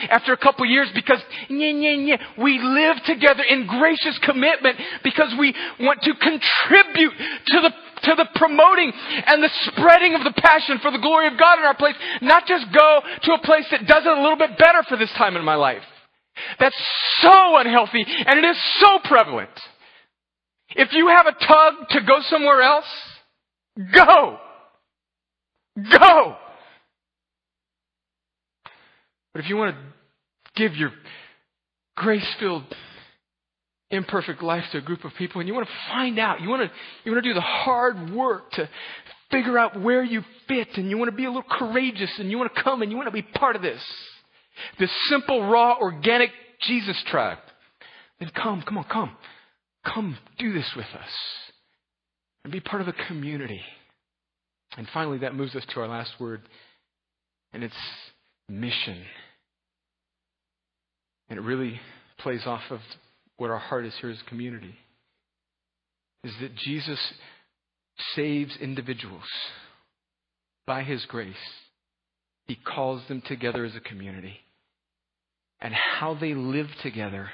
after 0.09 0.33
a 0.33 0.37
couple 0.37 0.65
of 0.65 0.69
years 0.69 0.89
because, 0.93 1.19
nye, 1.49 1.71
nye, 1.71 1.95
nye. 1.95 2.19
we 2.37 2.59
live 2.59 3.03
together 3.03 3.43
in 3.43 3.67
gracious 3.67 4.17
commitment 4.19 4.77
because 5.03 5.33
we 5.39 5.53
want 5.79 6.01
to 6.03 6.13
contribute 6.13 7.13
to 7.47 7.61
the 7.61 7.73
to 8.03 8.15
the 8.15 8.27
promoting 8.35 8.93
and 9.25 9.43
the 9.43 9.49
spreading 9.65 10.15
of 10.15 10.23
the 10.23 10.33
passion 10.41 10.79
for 10.79 10.89
the 10.91 10.97
glory 10.99 11.27
of 11.27 11.37
God 11.37 11.59
in 11.59 11.65
our 11.65 11.75
place, 11.75 11.95
not 12.21 12.47
just 12.47 12.65
go 12.71 13.01
to 13.23 13.33
a 13.33 13.39
place 13.39 13.65
that 13.71 13.85
does 13.85 14.05
it 14.05 14.17
a 14.17 14.21
little 14.21 14.37
bit 14.37 14.57
better 14.57 14.83
for 14.87 14.97
this 14.97 15.11
time 15.13 15.35
in 15.35 15.43
my 15.43 15.55
life. 15.55 15.83
That's 16.59 16.77
so 17.21 17.57
unhealthy 17.57 18.05
and 18.07 18.39
it 18.39 18.45
is 18.45 18.57
so 18.79 18.99
prevalent. 19.03 19.49
If 20.75 20.93
you 20.93 21.07
have 21.07 21.25
a 21.25 21.31
tug 21.31 21.89
to 21.89 22.01
go 22.01 22.19
somewhere 22.29 22.61
else, 22.61 22.85
go. 23.93 24.37
Go. 25.91 26.35
But 29.33 29.43
if 29.43 29.49
you 29.49 29.57
want 29.57 29.75
to 29.75 29.81
give 30.55 30.75
your 30.75 30.91
grace 31.95 32.27
filled, 32.39 32.63
imperfect 33.91 34.43
life 34.43 34.63
to 34.71 34.77
a 34.77 34.81
group 34.81 35.03
of 35.03 35.11
people 35.17 35.41
and 35.41 35.47
you 35.47 35.53
want 35.53 35.67
to 35.67 35.73
find 35.87 36.19
out, 36.19 36.41
you 36.41 36.49
want 36.49 36.61
to, 36.61 36.71
you 37.03 37.11
want 37.11 37.23
to 37.23 37.29
do 37.29 37.33
the 37.33 37.41
hard 37.41 38.11
work 38.11 38.51
to 38.51 38.69
figure 39.31 39.57
out 39.57 39.79
where 39.81 40.03
you 40.03 40.23
fit 40.47 40.69
and 40.75 40.89
you 40.89 40.97
want 40.97 41.09
to 41.09 41.15
be 41.15 41.25
a 41.25 41.29
little 41.29 41.43
courageous 41.49 42.11
and 42.19 42.29
you 42.29 42.37
want 42.37 42.53
to 42.53 42.63
come 42.63 42.81
and 42.81 42.91
you 42.91 42.97
want 42.97 43.07
to 43.07 43.11
be 43.11 43.21
part 43.21 43.55
of 43.55 43.61
this, 43.61 43.81
this 44.79 44.91
simple, 45.07 45.43
raw, 45.49 45.77
organic 45.79 46.29
Jesus 46.61 47.01
tribe, 47.07 47.37
then 48.19 48.29
come, 48.35 48.61
come 48.61 48.77
on, 48.77 48.83
come. 48.85 49.15
Come 49.93 50.17
do 50.37 50.53
this 50.53 50.71
with 50.75 50.85
us 50.85 51.09
and 52.43 52.51
be 52.53 52.59
part 52.59 52.81
of 52.81 52.87
a 52.87 52.93
community. 53.07 53.61
And 54.77 54.87
finally, 54.93 55.19
that 55.19 55.35
moves 55.35 55.55
us 55.55 55.65
to 55.73 55.81
our 55.81 55.87
last 55.87 56.11
word, 56.19 56.41
and 57.53 57.63
it's 57.63 57.73
mission. 58.47 59.03
And 61.29 61.39
it 61.39 61.41
really 61.41 61.79
plays 62.19 62.41
off 62.45 62.61
of 62.69 62.79
what 63.37 63.49
our 63.49 63.57
heart 63.57 63.85
is 63.85 63.93
here 63.99 64.09
as 64.09 64.19
a 64.25 64.29
community. 64.29 64.75
Is 66.23 66.33
that 66.41 66.55
Jesus 66.55 66.99
saves 68.15 68.55
individuals 68.61 69.23
by 70.67 70.83
his 70.83 71.05
grace. 71.05 71.35
He 72.47 72.55
calls 72.55 73.01
them 73.07 73.21
together 73.25 73.65
as 73.65 73.75
a 73.75 73.79
community. 73.79 74.37
And 75.61 75.73
how 75.73 76.13
they 76.13 76.33
live 76.33 76.67
together 76.83 77.29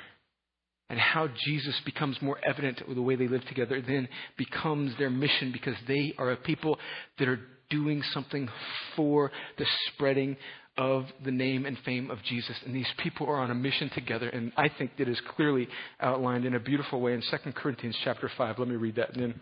and 0.90 1.00
how 1.00 1.28
Jesus 1.46 1.76
becomes 1.86 2.22
more 2.22 2.38
evident 2.48 2.88
with 2.88 2.96
the 2.96 3.02
way 3.02 3.16
they 3.16 3.28
live 3.28 3.46
together 3.48 3.82
then 3.82 4.08
becomes 4.38 4.96
their 4.98 5.10
mission 5.10 5.52
because 5.52 5.76
they 5.88 6.14
are 6.18 6.32
a 6.32 6.38
people 6.38 6.78
that 7.20 7.28
are 7.28 7.40
doing 7.70 8.04
something 8.14 8.48
for 8.96 9.32
the 9.58 9.66
spreading 9.88 10.38
of 10.78 11.06
the 11.24 11.32
name 11.32 11.66
and 11.66 11.78
fame 11.80 12.12
of 12.12 12.22
Jesus. 12.24 12.56
And 12.66 12.76
these 12.76 12.88
people 13.02 13.28
are 13.28 13.40
on 13.40 13.50
a 13.50 13.56
mission 13.56 13.90
together, 13.96 14.30
and 14.30 14.52
I 14.58 14.70
think 14.70 14.92
that 14.98 15.08
is 15.08 15.20
clearly 15.36 15.68
outlined 16.00 16.46
in 16.46 16.56
a 16.56 16.60
beautiful 16.60 17.02
way 17.02 17.14
in 17.14 17.22
2 17.22 17.52
Corinthians 17.54 17.98
chapter 18.04 18.30
5. 18.38 18.60
Let 18.60 18.68
me 18.68 18.76
read 18.76 18.96
that, 18.96 19.14
and 19.14 19.24
then 19.24 19.42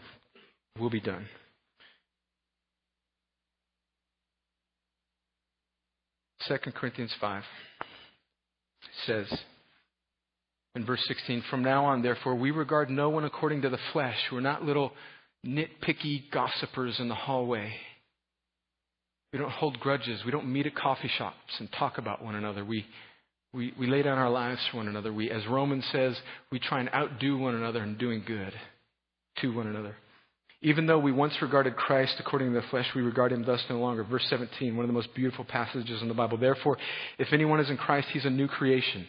we'll 0.80 0.90
be 0.90 1.02
done. 1.02 1.26
Second 6.42 6.76
Corinthians 6.76 7.14
5 7.20 7.44
says, 9.06 9.40
in 10.76 10.86
verse 10.86 11.04
16, 11.08 11.44
from 11.50 11.64
now 11.64 11.86
on, 11.86 12.02
therefore, 12.02 12.36
we 12.36 12.52
regard 12.52 12.90
no 12.90 13.10
one 13.10 13.26
according 13.26 13.62
to 13.62 13.70
the 13.70 13.80
flesh. 13.92 14.18
We're 14.32 14.42
not 14.42 14.64
little 14.64 14.92
nitpicky 15.46 16.32
gossipers 16.32 17.00
in 17.00 17.10
the 17.10 17.16
hallway. 17.16 17.74
We 19.32 19.40
don't 19.40 19.52
hold 19.52 19.80
grudges. 19.80 20.22
We 20.26 20.32
don't 20.32 20.52
meet 20.52 20.66
at 20.66 20.76
coffee 20.76 21.12
shops 21.18 21.38
and 21.60 21.70
talk 21.78 21.98
about 21.98 22.24
one 22.24 22.36
another. 22.36 22.66
We, 22.66 22.86
we, 23.54 23.74
we 23.80 23.88
lay 23.88 24.02
down 24.02 24.18
our 24.18 24.30
lives 24.30 24.62
for 24.72 24.78
one 24.78 24.88
another. 24.88 25.14
We, 25.14 25.30
as 25.30 25.46
Romans 25.48 25.86
says, 25.92 26.16
we 26.52 26.60
try 26.60 26.80
and 26.80 26.90
outdo 26.90 27.38
one 27.38 27.56
another 27.56 27.84
in 27.84 27.98
doing 27.98 28.24
good 28.26 28.54
to 29.42 29.54
one 29.54 29.68
another. 29.68 29.96
Even 30.62 30.88
though 30.88 31.00
we 31.00 31.12
once 31.12 31.34
regarded 31.42 31.76
Christ 31.76 32.16
according 32.20 32.54
to 32.54 32.62
the 32.62 32.68
flesh, 32.68 32.86
we 32.96 33.02
regard 33.02 33.32
him 33.32 33.44
thus 33.44 33.62
no 33.70 33.80
longer. 33.80 34.04
Verse 34.04 34.26
17, 34.30 34.76
one 34.76 34.86
of 34.86 34.88
the 34.88 34.94
most 34.94 35.14
beautiful 35.14 35.46
passages 35.46 36.02
in 36.02 36.08
the 36.08 36.14
Bible. 36.14 36.38
Therefore, 36.38 36.78
if 37.20 37.28
anyone 37.34 37.60
is 37.60 37.70
in 37.70 37.78
Christ, 37.78 38.08
he's 38.14 38.26
a 38.26 38.30
new 38.30 38.48
creation. 38.48 39.06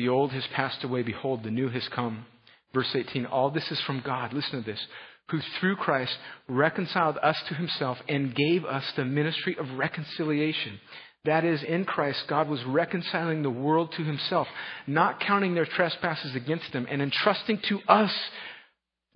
The 0.00 0.08
old 0.08 0.32
has 0.32 0.46
passed 0.54 0.82
away. 0.82 1.02
Behold, 1.02 1.42
the 1.42 1.50
new 1.50 1.68
has 1.68 1.86
come. 1.88 2.24
Verse 2.72 2.88
18 2.94 3.26
All 3.26 3.50
this 3.50 3.70
is 3.70 3.78
from 3.82 4.00
God. 4.00 4.32
Listen 4.32 4.64
to 4.64 4.70
this. 4.70 4.80
Who 5.28 5.40
through 5.60 5.76
Christ 5.76 6.16
reconciled 6.48 7.18
us 7.22 7.36
to 7.48 7.54
himself 7.54 7.98
and 8.08 8.34
gave 8.34 8.64
us 8.64 8.82
the 8.96 9.04
ministry 9.04 9.58
of 9.58 9.76
reconciliation. 9.76 10.80
That 11.26 11.44
is, 11.44 11.62
in 11.62 11.84
Christ, 11.84 12.24
God 12.28 12.48
was 12.48 12.64
reconciling 12.64 13.42
the 13.42 13.50
world 13.50 13.92
to 13.98 14.02
himself, 14.02 14.48
not 14.86 15.20
counting 15.20 15.54
their 15.54 15.66
trespasses 15.66 16.34
against 16.34 16.72
them, 16.72 16.86
and 16.90 17.02
entrusting 17.02 17.60
to 17.68 17.80
us, 17.86 18.10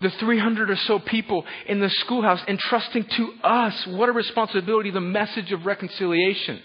the 0.03 0.11
300 0.21 0.69
or 0.69 0.77
so 0.77 0.99
people 0.99 1.47
in 1.67 1.81
the 1.81 1.89
schoolhouse, 1.89 2.41
entrusting 2.47 3.07
to 3.17 3.33
us, 3.43 3.87
what 3.87 4.11
a 4.11 4.13
responsibility, 4.13 4.91
the 4.91 5.01
message 5.01 5.51
of 5.51 5.65
reconciliation. 5.65 6.61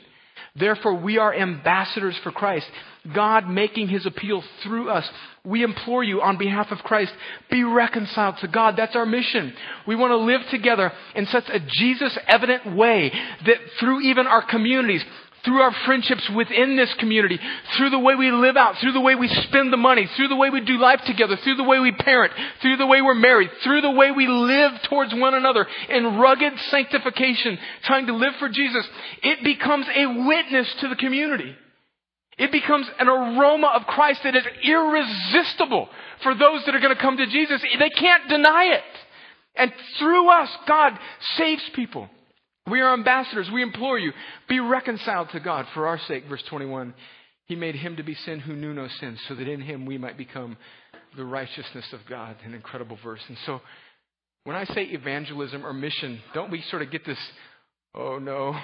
Therefore, 0.56 0.96
we 0.96 1.18
are 1.18 1.34
ambassadors 1.34 2.18
for 2.22 2.34
Christ. 2.34 2.68
God 3.14 3.50
making 3.50 3.88
his 3.88 4.06
appeal 4.06 4.44
through 4.64 4.90
us. 4.90 5.10
We 5.46 5.64
implore 5.64 6.04
you 6.04 6.22
on 6.22 6.38
behalf 6.38 6.72
of 6.72 6.80
Christ, 6.80 7.14
be 7.50 7.64
reconciled 7.64 8.38
to 8.40 8.48
God. 8.48 8.76
That's 8.76 8.96
our 8.96 9.06
mission. 9.06 9.54
We 9.88 9.96
want 9.96 10.12
to 10.12 10.18
live 10.18 10.42
together 10.52 10.92
in 11.16 11.26
such 11.28 11.48
a 11.50 11.60
Jesus 11.60 12.18
evident 12.28 12.76
way 12.76 13.12
that 13.46 13.58
through 13.80 14.02
even 14.02 14.28
our 14.28 14.42
communities, 14.42 15.04
through 15.46 15.62
our 15.62 15.74
friendships 15.86 16.30
within 16.30 16.76
this 16.76 16.94
community, 16.96 17.40
through 17.78 17.90
the 17.90 18.00
way 18.00 18.16
we 18.16 18.32
live 18.32 18.58
out, 18.58 18.78
through 18.80 18.92
the 18.92 19.00
way 19.00 19.16
we 19.16 19.28
spend 19.28 19.72
the 19.72 19.78
money, 19.78 20.08
through 20.16 20.28
the 20.28 20.36
way 20.36 20.50
we 20.50 20.62
do 20.62 20.78
life 20.78 21.02
together, 21.06 21.38
through 21.38 21.56
the 21.56 21.64
way 21.64 21.80
we 21.80 21.94
parent, 21.94 22.34
through 22.62 22.78
the 22.78 22.86
way 22.86 23.02
we're 23.02 23.16
married, 23.16 23.50
through 23.64 23.82
the 23.82 23.92
way 23.92 24.12
we 24.12 24.28
live 24.28 24.74
towards 24.90 25.14
one 25.14 25.34
another 25.34 25.66
in 25.90 26.18
rugged 26.18 26.54
sanctification, 26.70 27.58
trying 27.84 28.08
to 28.08 28.14
live 28.14 28.34
for 28.40 28.50
Jesus, 28.50 28.86
it 29.24 29.44
becomes 29.44 29.86
a 29.96 30.06
witness 30.06 30.68
to 30.82 30.90
the 30.90 30.96
community. 30.96 31.56
It 32.40 32.54
becomes 32.54 32.88
an 32.98 33.10
aroma 33.10 33.68
of 33.76 33.86
Christ 33.86 34.22
that 34.24 34.36
is 34.36 34.46
irresistible 34.64 35.90
for 36.24 36.34
those 36.34 36.66
that 36.66 36.74
are 36.74 36.80
going 36.80 36.96
to 36.96 37.02
come 37.02 37.18
to 37.18 37.28
Jesus. 37.28 37.62
They 37.78 37.90
can't 37.90 38.30
deny 38.30 38.76
it. 38.76 38.84
And 39.56 39.74
through 40.00 40.30
us, 40.30 40.50
God 40.66 40.98
saves 41.36 41.62
people. 41.76 42.10
We 42.70 42.80
are 42.80 42.94
ambassadors. 42.94 43.52
We 43.52 43.62
implore 43.62 44.00
you, 44.00 44.14
be 44.48 44.62
reconciled 44.62 45.30
to 45.32 45.42
God 45.42 45.68
for 45.74 45.88
our 45.88 46.00
sake. 46.00 46.26
Verse 46.30 46.44
21. 46.44 46.94
He 47.48 47.56
made 47.56 47.76
him 47.76 47.98
to 47.98 48.04
be 48.04 48.14
sin 48.14 48.40
who 48.40 48.56
knew 48.56 48.74
no 48.74 48.88
sin, 48.88 49.18
so 49.28 49.36
that 49.36 49.48
in 49.48 49.60
him 49.60 49.86
we 49.86 49.98
might 49.98 50.18
become 50.18 50.56
the 51.18 51.26
righteousness 51.26 51.92
of 51.92 52.00
God. 52.08 52.38
An 52.46 52.54
incredible 52.54 52.98
verse. 53.04 53.22
And 53.28 53.38
so, 53.46 53.60
when 54.46 54.56
I 54.56 54.64
say 54.66 54.84
evangelism 54.84 55.66
or 55.66 55.74
mission, 55.74 56.22
don't 56.34 56.52
we 56.52 56.62
sort 56.62 56.84
of 56.84 56.92
get 56.92 57.06
this, 57.06 57.18
oh 57.96 58.20
no, 58.20 58.56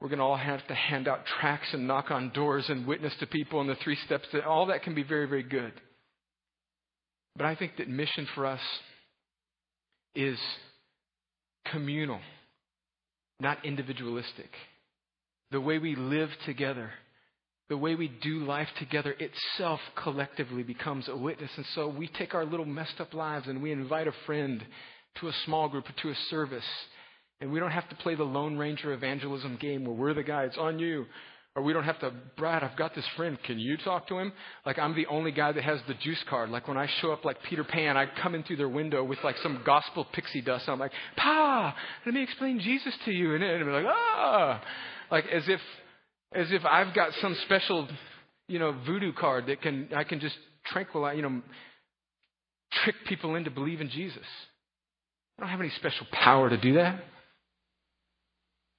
we're 0.00 0.08
going 0.08 0.18
to 0.18 0.24
all 0.24 0.36
have 0.36 0.66
to 0.68 0.74
hand 0.74 1.08
out 1.08 1.20
tracts 1.40 1.68
and 1.72 1.86
knock 1.86 2.10
on 2.10 2.30
doors 2.30 2.66
and 2.68 2.86
witness 2.86 3.14
to 3.20 3.26
people 3.26 3.60
and 3.60 3.68
the 3.68 3.76
three 3.82 3.96
steps. 4.04 4.26
That 4.32 4.44
all 4.44 4.66
that 4.66 4.82
can 4.82 4.94
be 4.94 5.02
very, 5.02 5.26
very 5.26 5.42
good. 5.42 5.72
But 7.36 7.46
I 7.46 7.54
think 7.54 7.76
that 7.78 7.88
mission 7.88 8.26
for 8.34 8.46
us 8.46 8.60
is 10.14 10.38
communal 11.70 12.20
not 13.40 13.64
individualistic. 13.64 14.50
the 15.52 15.60
way 15.60 15.78
we 15.78 15.94
live 15.94 16.30
together, 16.44 16.90
the 17.68 17.76
way 17.76 17.94
we 17.94 18.08
do 18.08 18.44
life 18.44 18.68
together 18.78 19.14
itself 19.18 19.78
collectively 20.02 20.64
becomes 20.64 21.08
a 21.08 21.16
witness. 21.16 21.50
And 21.56 21.66
so 21.74 21.88
we 21.88 22.08
take 22.08 22.34
our 22.34 22.44
little 22.44 22.66
messed 22.66 23.00
up 23.00 23.14
lives 23.14 23.46
and 23.46 23.62
we 23.62 23.70
invite 23.70 24.08
a 24.08 24.12
friend 24.26 24.64
to 25.20 25.28
a 25.28 25.32
small 25.44 25.68
group 25.68 25.88
or 25.88 26.02
to 26.02 26.10
a 26.10 26.14
service. 26.30 26.64
And 27.40 27.52
we 27.52 27.60
don't 27.60 27.70
have 27.70 27.88
to 27.90 27.96
play 27.96 28.14
the 28.14 28.24
Lone 28.24 28.56
Ranger 28.56 28.92
evangelism 28.92 29.58
game 29.60 29.84
where 29.84 29.94
we're 29.94 30.14
the 30.14 30.22
guy, 30.22 30.44
it's 30.44 30.56
on 30.56 30.78
you. 30.78 31.06
Or 31.54 31.62
we 31.62 31.72
don't 31.72 31.84
have 31.84 31.98
to, 32.00 32.12
Brad, 32.36 32.62
I've 32.62 32.76
got 32.76 32.94
this 32.94 33.06
friend. 33.16 33.38
Can 33.42 33.58
you 33.58 33.78
talk 33.78 34.08
to 34.08 34.18
him? 34.18 34.30
Like 34.66 34.78
I'm 34.78 34.94
the 34.94 35.06
only 35.06 35.32
guy 35.32 35.52
that 35.52 35.64
has 35.64 35.80
the 35.88 35.94
juice 35.94 36.22
card. 36.28 36.50
Like 36.50 36.68
when 36.68 36.76
I 36.76 36.86
show 37.00 37.12
up 37.12 37.24
like 37.24 37.42
Peter 37.48 37.64
Pan, 37.64 37.96
I 37.96 38.06
come 38.22 38.34
in 38.34 38.42
through 38.42 38.56
their 38.56 38.68
window 38.68 39.02
with 39.02 39.18
like 39.24 39.36
some 39.38 39.62
gospel 39.64 40.06
pixie 40.12 40.42
dust. 40.42 40.68
I'm 40.68 40.78
like, 40.78 40.92
Pa, 41.16 41.74
let 42.04 42.14
me 42.14 42.22
explain 42.22 42.60
Jesus 42.60 42.92
to 43.06 43.10
you. 43.10 43.34
And 43.34 43.42
they're 43.42 43.72
like, 43.72 43.86
ah. 43.88 44.62
Like 45.10 45.24
as 45.28 45.44
if 45.48 45.60
as 46.34 46.52
if 46.52 46.62
I've 46.66 46.94
got 46.94 47.12
some 47.22 47.34
special, 47.46 47.88
you 48.48 48.58
know, 48.58 48.76
voodoo 48.84 49.14
card 49.14 49.46
that 49.46 49.62
can 49.62 49.88
I 49.96 50.04
can 50.04 50.20
just 50.20 50.36
tranquilize, 50.66 51.16
you 51.16 51.22
know, 51.22 51.40
trick 52.84 52.96
people 53.06 53.34
into 53.34 53.50
believing 53.50 53.88
Jesus. 53.88 54.26
I 55.38 55.42
don't 55.42 55.50
have 55.50 55.60
any 55.60 55.70
special 55.70 56.06
power 56.12 56.50
to 56.50 56.58
do 56.58 56.74
that. 56.74 57.02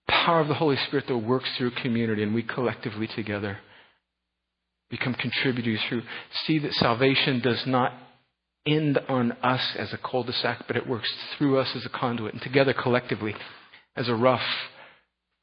Power 0.07 0.39
of 0.39 0.47
the 0.47 0.53
Holy 0.55 0.77
Spirit 0.77 1.07
that 1.07 1.17
works 1.17 1.49
through 1.57 1.71
community, 1.71 2.23
and 2.23 2.33
we 2.33 2.43
collectively 2.43 3.07
together 3.07 3.59
become 4.89 5.13
contributors 5.13 5.81
who 5.89 6.01
see 6.45 6.59
that 6.59 6.73
salvation 6.73 7.41
does 7.41 7.65
not 7.65 7.93
end 8.65 8.97
on 9.09 9.33
us 9.43 9.75
as 9.77 9.93
a 9.93 9.97
cul-de-sac, 9.97 10.65
but 10.67 10.77
it 10.77 10.87
works 10.87 11.11
through 11.37 11.59
us 11.59 11.75
as 11.75 11.85
a 11.85 11.89
conduit, 11.89 12.33
and 12.33 12.41
together 12.41 12.73
collectively 12.73 13.35
as 13.95 14.07
a 14.07 14.15
rough, 14.15 14.45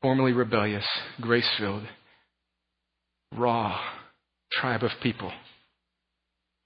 formerly 0.02 0.32
rebellious, 0.32 0.86
grace-filled, 1.20 1.86
raw 3.32 3.80
tribe 4.52 4.82
of 4.82 4.92
people 5.02 5.32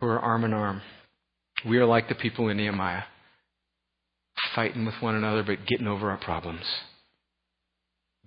who 0.00 0.06
are 0.06 0.18
arm 0.18 0.44
in 0.44 0.52
arm. 0.52 0.82
We 1.66 1.78
are 1.78 1.86
like 1.86 2.08
the 2.08 2.14
people 2.14 2.48
in 2.48 2.58
Nehemiah, 2.58 3.04
fighting 4.54 4.84
with 4.84 5.00
one 5.00 5.14
another 5.14 5.42
but 5.42 5.66
getting 5.66 5.88
over 5.88 6.10
our 6.10 6.18
problems. 6.18 6.64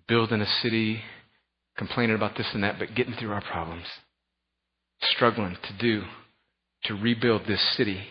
Building 0.07 0.41
a 0.41 0.61
city, 0.61 1.01
complaining 1.77 2.15
about 2.15 2.35
this 2.37 2.47
and 2.53 2.63
that, 2.63 2.79
but 2.79 2.95
getting 2.95 3.13
through 3.13 3.31
our 3.31 3.41
problems. 3.41 3.85
Struggling 5.15 5.55
to 5.63 5.77
do, 5.79 6.03
to 6.85 6.93
rebuild 6.93 7.43
this 7.47 7.75
city, 7.75 8.01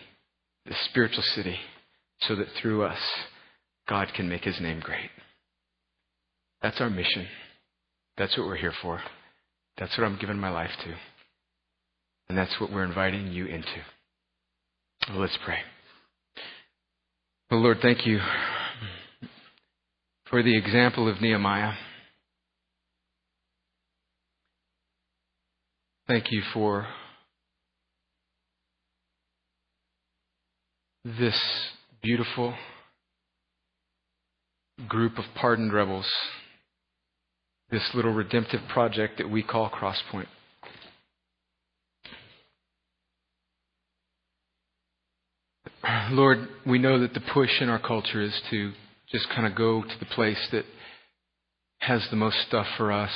this 0.65 0.77
spiritual 0.89 1.23
city, 1.35 1.57
so 2.21 2.35
that 2.35 2.47
through 2.61 2.83
us, 2.83 2.99
God 3.87 4.09
can 4.15 4.29
make 4.29 4.43
his 4.43 4.59
name 4.59 4.79
great. 4.79 5.09
That's 6.61 6.79
our 6.79 6.89
mission. 6.89 7.27
That's 8.17 8.37
what 8.37 8.47
we're 8.47 8.55
here 8.57 8.73
for. 8.81 9.01
That's 9.77 9.97
what 9.97 10.05
I'm 10.05 10.19
giving 10.19 10.37
my 10.37 10.49
life 10.49 10.71
to. 10.83 10.93
And 12.29 12.37
that's 12.37 12.59
what 12.59 12.71
we're 12.71 12.83
inviting 12.83 13.27
you 13.27 13.45
into. 13.45 13.81
Well, 15.09 15.19
let's 15.19 15.37
pray. 15.43 15.59
Well, 17.49 17.61
Lord, 17.61 17.79
thank 17.81 18.05
you 18.05 18.19
for 20.31 20.41
the 20.41 20.57
example 20.57 21.07
of 21.07 21.21
Nehemiah. 21.21 21.73
Thank 26.07 26.31
you 26.31 26.41
for 26.53 26.87
this 31.03 31.39
beautiful 32.01 32.55
group 34.87 35.17
of 35.19 35.25
pardoned 35.35 35.73
rebels 35.73 36.09
this 37.71 37.89
little 37.93 38.11
redemptive 38.11 38.59
project 38.67 39.17
that 39.17 39.29
we 39.29 39.41
call 39.41 39.69
Crosspoint. 39.69 40.27
Lord, 46.11 46.49
we 46.65 46.77
know 46.77 46.99
that 46.99 47.13
the 47.13 47.21
push 47.33 47.61
in 47.61 47.69
our 47.69 47.79
culture 47.79 48.21
is 48.21 48.39
to 48.49 48.73
just 49.11 49.29
kind 49.29 49.45
of 49.45 49.55
go 49.55 49.81
to 49.81 49.99
the 49.99 50.05
place 50.05 50.47
that 50.51 50.65
has 51.79 52.07
the 52.09 52.15
most 52.15 52.37
stuff 52.47 52.67
for 52.77 52.91
us, 52.91 53.11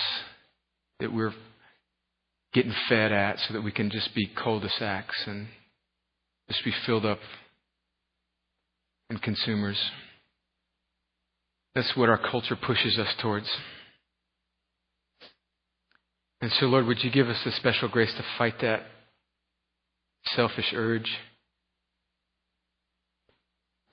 that 1.00 1.14
we're 1.14 1.34
getting 2.54 2.74
fed 2.90 3.12
at, 3.12 3.40
so 3.40 3.54
that 3.54 3.62
we 3.62 3.72
can 3.72 3.90
just 3.90 4.14
be 4.16 4.28
cul-de-sacs 4.28 5.24
and 5.28 5.48
just 6.50 6.64
be 6.64 6.74
filled 6.86 7.06
up 7.06 7.20
and 9.10 9.22
consumers. 9.22 9.78
That's 11.76 11.96
what 11.96 12.10
our 12.10 12.18
culture 12.18 12.56
pushes 12.56 12.98
us 12.98 13.14
towards. 13.22 13.50
And 16.42 16.52
so, 16.60 16.66
Lord, 16.68 16.86
would 16.86 17.04
you 17.04 17.12
give 17.12 17.28
us 17.28 17.42
the 17.44 17.52
special 17.52 17.88
grace 17.90 18.14
to 18.16 18.24
fight 18.38 18.56
that 18.62 18.84
selfish 20.36 20.74
urge? 20.74 21.10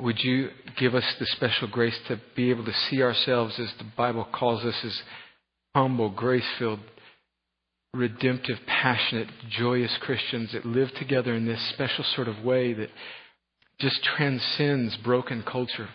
Would 0.02 0.24
you 0.24 0.50
give 0.80 0.96
us 0.96 1.04
the 1.20 1.26
special 1.26 1.68
grace 1.68 1.96
to 2.08 2.20
be 2.34 2.50
able 2.50 2.64
to 2.64 2.72
see 2.72 3.00
ourselves 3.00 3.56
as 3.60 3.72
the 3.78 3.86
Bible 3.96 4.26
calls 4.32 4.64
us 4.64 4.74
as 4.84 5.00
humble, 5.76 6.10
grace 6.10 6.48
filled, 6.58 6.80
redemptive, 7.94 8.58
passionate, 8.66 9.28
joyous 9.48 9.96
Christians 10.00 10.50
that 10.54 10.66
live 10.66 10.92
together 10.94 11.34
in 11.34 11.46
this 11.46 11.62
special 11.72 12.02
sort 12.16 12.26
of 12.26 12.42
way 12.42 12.72
that 12.72 12.90
just 13.78 14.02
transcends 14.02 14.96
broken 14.96 15.44
culture? 15.44 15.88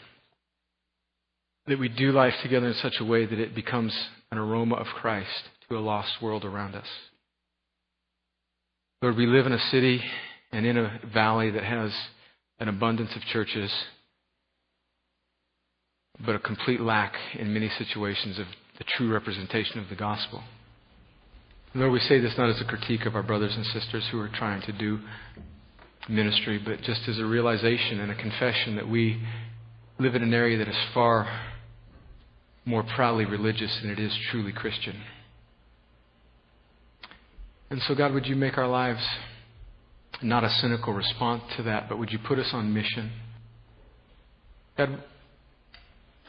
That 1.66 1.78
we 1.78 1.90
do 1.90 2.14
life 2.14 2.36
together 2.42 2.68
in 2.68 2.76
such 2.76 3.02
a 3.02 3.06
way 3.06 3.26
that 3.26 3.40
it 3.40 3.54
becomes 3.54 3.94
an 4.32 4.38
aroma 4.38 4.76
of 4.76 4.88
Christ 4.88 5.50
to 5.68 5.78
a 5.78 5.80
lost 5.80 6.22
world 6.22 6.46
around 6.46 6.76
us. 6.76 6.88
Lord, 9.02 9.18
we 9.18 9.28
live 9.28 9.48
in 9.48 9.52
a 9.52 9.70
city 9.70 10.02
and 10.54 10.66
in 10.66 10.78
a 10.78 11.02
valley 11.14 11.52
that 11.52 11.66
has 11.66 11.92
an 12.58 12.70
abundance 12.70 13.14
of 13.18 13.22
churches, 13.24 13.70
but 16.26 16.36
a 16.36 16.40
complete 16.40 16.82
lack 16.82 17.14
in 17.38 17.54
many 17.54 17.70
situations 17.70 18.40
of 18.40 18.46
the 18.78 18.84
true 18.84 19.12
representation 19.12 19.80
of 19.80 19.90
the 19.90 19.96
gospel. 19.96 20.44
Lord, 21.74 21.92
we 21.92 22.00
say 22.00 22.20
this 22.20 22.38
not 22.38 22.50
as 22.50 22.62
a 22.62 22.66
critique 22.66 23.06
of 23.06 23.16
our 23.16 23.24
brothers 23.24 23.56
and 23.56 23.66
sisters 23.66 24.08
who 24.12 24.20
are 24.20 24.30
trying 24.30 24.62
to 24.64 24.72
do 24.72 25.00
ministry, 26.10 26.60
but 26.64 26.82
just 26.82 27.08
as 27.08 27.20
a 27.20 27.26
realization 27.26 28.00
and 28.00 28.12
a 28.12 28.16
confession 28.16 28.76
that 28.76 28.88
we 28.88 29.22
live 30.00 30.16
in 30.16 30.24
an 30.24 30.34
area 30.34 30.58
that 30.58 30.68
is 30.68 30.78
far 30.94 31.28
more 32.66 32.84
proudly 32.96 33.26
religious 33.26 33.80
than 33.82 33.92
it 33.92 34.00
is 34.00 34.16
truly 34.32 34.52
Christian. 34.52 35.02
And 37.70 37.82
so, 37.82 37.96
God, 37.96 38.14
would 38.14 38.26
you 38.26 38.36
make 38.36 38.58
our 38.58 38.68
lives 38.68 39.06
not 40.22 40.44
a 40.44 40.50
cynical 40.50 40.94
response 40.94 41.44
to 41.58 41.64
that, 41.64 41.90
but 41.90 42.00
would 42.00 42.12
you 42.12 42.20
put 42.20 42.40
us 42.40 42.50
on 42.54 42.74
mission? 42.74 43.12
God, 44.78 45.04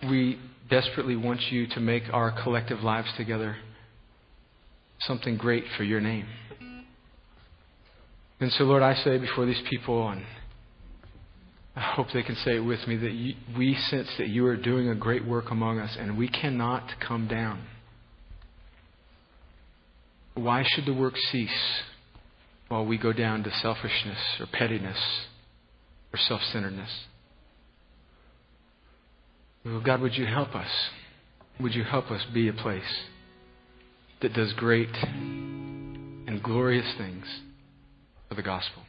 we 0.05 0.39
desperately 0.71 1.17
want 1.17 1.41
you 1.51 1.67
to 1.69 1.81
make 1.81 2.05
our 2.13 2.31
collective 2.43 2.83
lives 2.83 3.09
together 3.17 3.57
something 5.01 5.37
great 5.37 5.65
for 5.77 5.85
your 5.85 6.01
name. 6.01 6.27
And 8.41 8.53
so, 8.53 8.65
Lord, 8.65 8.83
I 8.83 8.95
say 8.95 9.19
before 9.19 9.47
these 9.47 9.63
people, 9.69 10.09
and 10.09 10.25
I 11.75 11.81
hope 11.81 12.09
they 12.13 12.23
can 12.23 12.37
say 12.37 12.57
it 12.57 12.61
with 12.61 12.87
me, 12.87 12.97
that 12.97 13.13
you, 13.13 13.35
we 13.57 13.75
sense 13.75 14.09
that 14.19 14.29
you 14.29 14.47
are 14.47 14.57
doing 14.57 14.89
a 14.89 14.95
great 14.95 15.27
work 15.27 15.51
among 15.51 15.81
us, 15.81 15.97
and 15.99 16.17
we 16.17 16.29
cannot 16.29 16.85
come 17.01 17.27
down. 17.27 17.65
Why 20.35 20.65
should 20.65 20.87
the 20.87 20.95
work 20.95 21.15
cease 21.33 21.83
while 22.69 22.87
we 22.87 22.97
go 22.97 23.13
down 23.13 23.43
to 23.43 23.51
selfishness 23.51 24.19
or 24.39 24.47
pettiness 24.47 24.99
or 26.13 26.19
self 26.19 26.43
centeredness? 26.53 26.91
God, 29.85 30.01
would 30.01 30.15
you 30.17 30.27
help 30.27 30.55
us? 30.55 30.71
Would 31.61 31.75
you 31.75 31.85
help 31.85 32.11
us 32.11 32.25
be 32.33 32.49
a 32.49 32.53
place 32.53 32.83
that 34.23 34.33
does 34.33 34.53
great 34.55 34.95
and 35.03 36.43
glorious 36.43 36.87
things 36.97 37.25
for 38.29 38.35
the 38.35 38.43
gospel? 38.43 38.83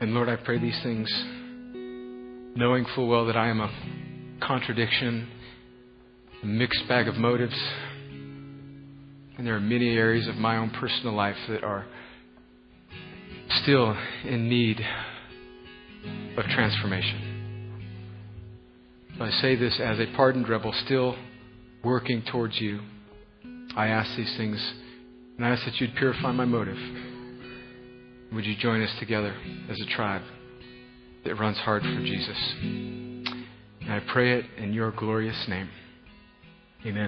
And 0.00 0.14
Lord, 0.14 0.28
I 0.28 0.36
pray 0.36 0.58
these 0.58 0.78
things 0.82 1.08
knowing 2.56 2.86
full 2.94 3.08
well 3.08 3.26
that 3.26 3.36
I 3.36 3.48
am 3.48 3.60
a 3.60 3.70
contradiction, 4.46 5.28
a 6.42 6.46
mixed 6.46 6.86
bag 6.88 7.08
of 7.08 7.16
motives 7.16 7.56
and 9.38 9.46
there 9.46 9.54
are 9.54 9.60
many 9.60 9.96
areas 9.96 10.26
of 10.26 10.34
my 10.34 10.56
own 10.56 10.70
personal 10.70 11.14
life 11.14 11.36
that 11.48 11.62
are 11.62 11.86
still 13.62 13.96
in 14.24 14.48
need 14.48 14.80
of 16.36 16.44
transformation. 16.46 17.27
I 19.20 19.30
say 19.42 19.56
this 19.56 19.80
as 19.80 19.98
a 19.98 20.06
pardoned 20.14 20.48
rebel, 20.48 20.72
still 20.84 21.16
working 21.82 22.22
towards 22.30 22.60
you. 22.60 22.80
I 23.76 23.88
ask 23.88 24.16
these 24.16 24.32
things, 24.36 24.74
and 25.36 25.44
I 25.44 25.50
ask 25.50 25.64
that 25.64 25.80
you'd 25.80 25.96
purify 25.96 26.30
my 26.30 26.44
motive. 26.44 26.78
Would 28.32 28.44
you 28.44 28.54
join 28.56 28.80
us 28.80 28.94
together 29.00 29.34
as 29.68 29.80
a 29.80 29.86
tribe 29.86 30.22
that 31.24 31.34
runs 31.34 31.56
hard 31.58 31.82
for 31.82 32.00
Jesus? 32.00 32.38
And 32.62 33.92
I 33.92 34.00
pray 34.12 34.38
it 34.38 34.44
in 34.56 34.72
your 34.72 34.92
glorious 34.92 35.48
name. 35.48 35.68
Amen. 36.86 37.06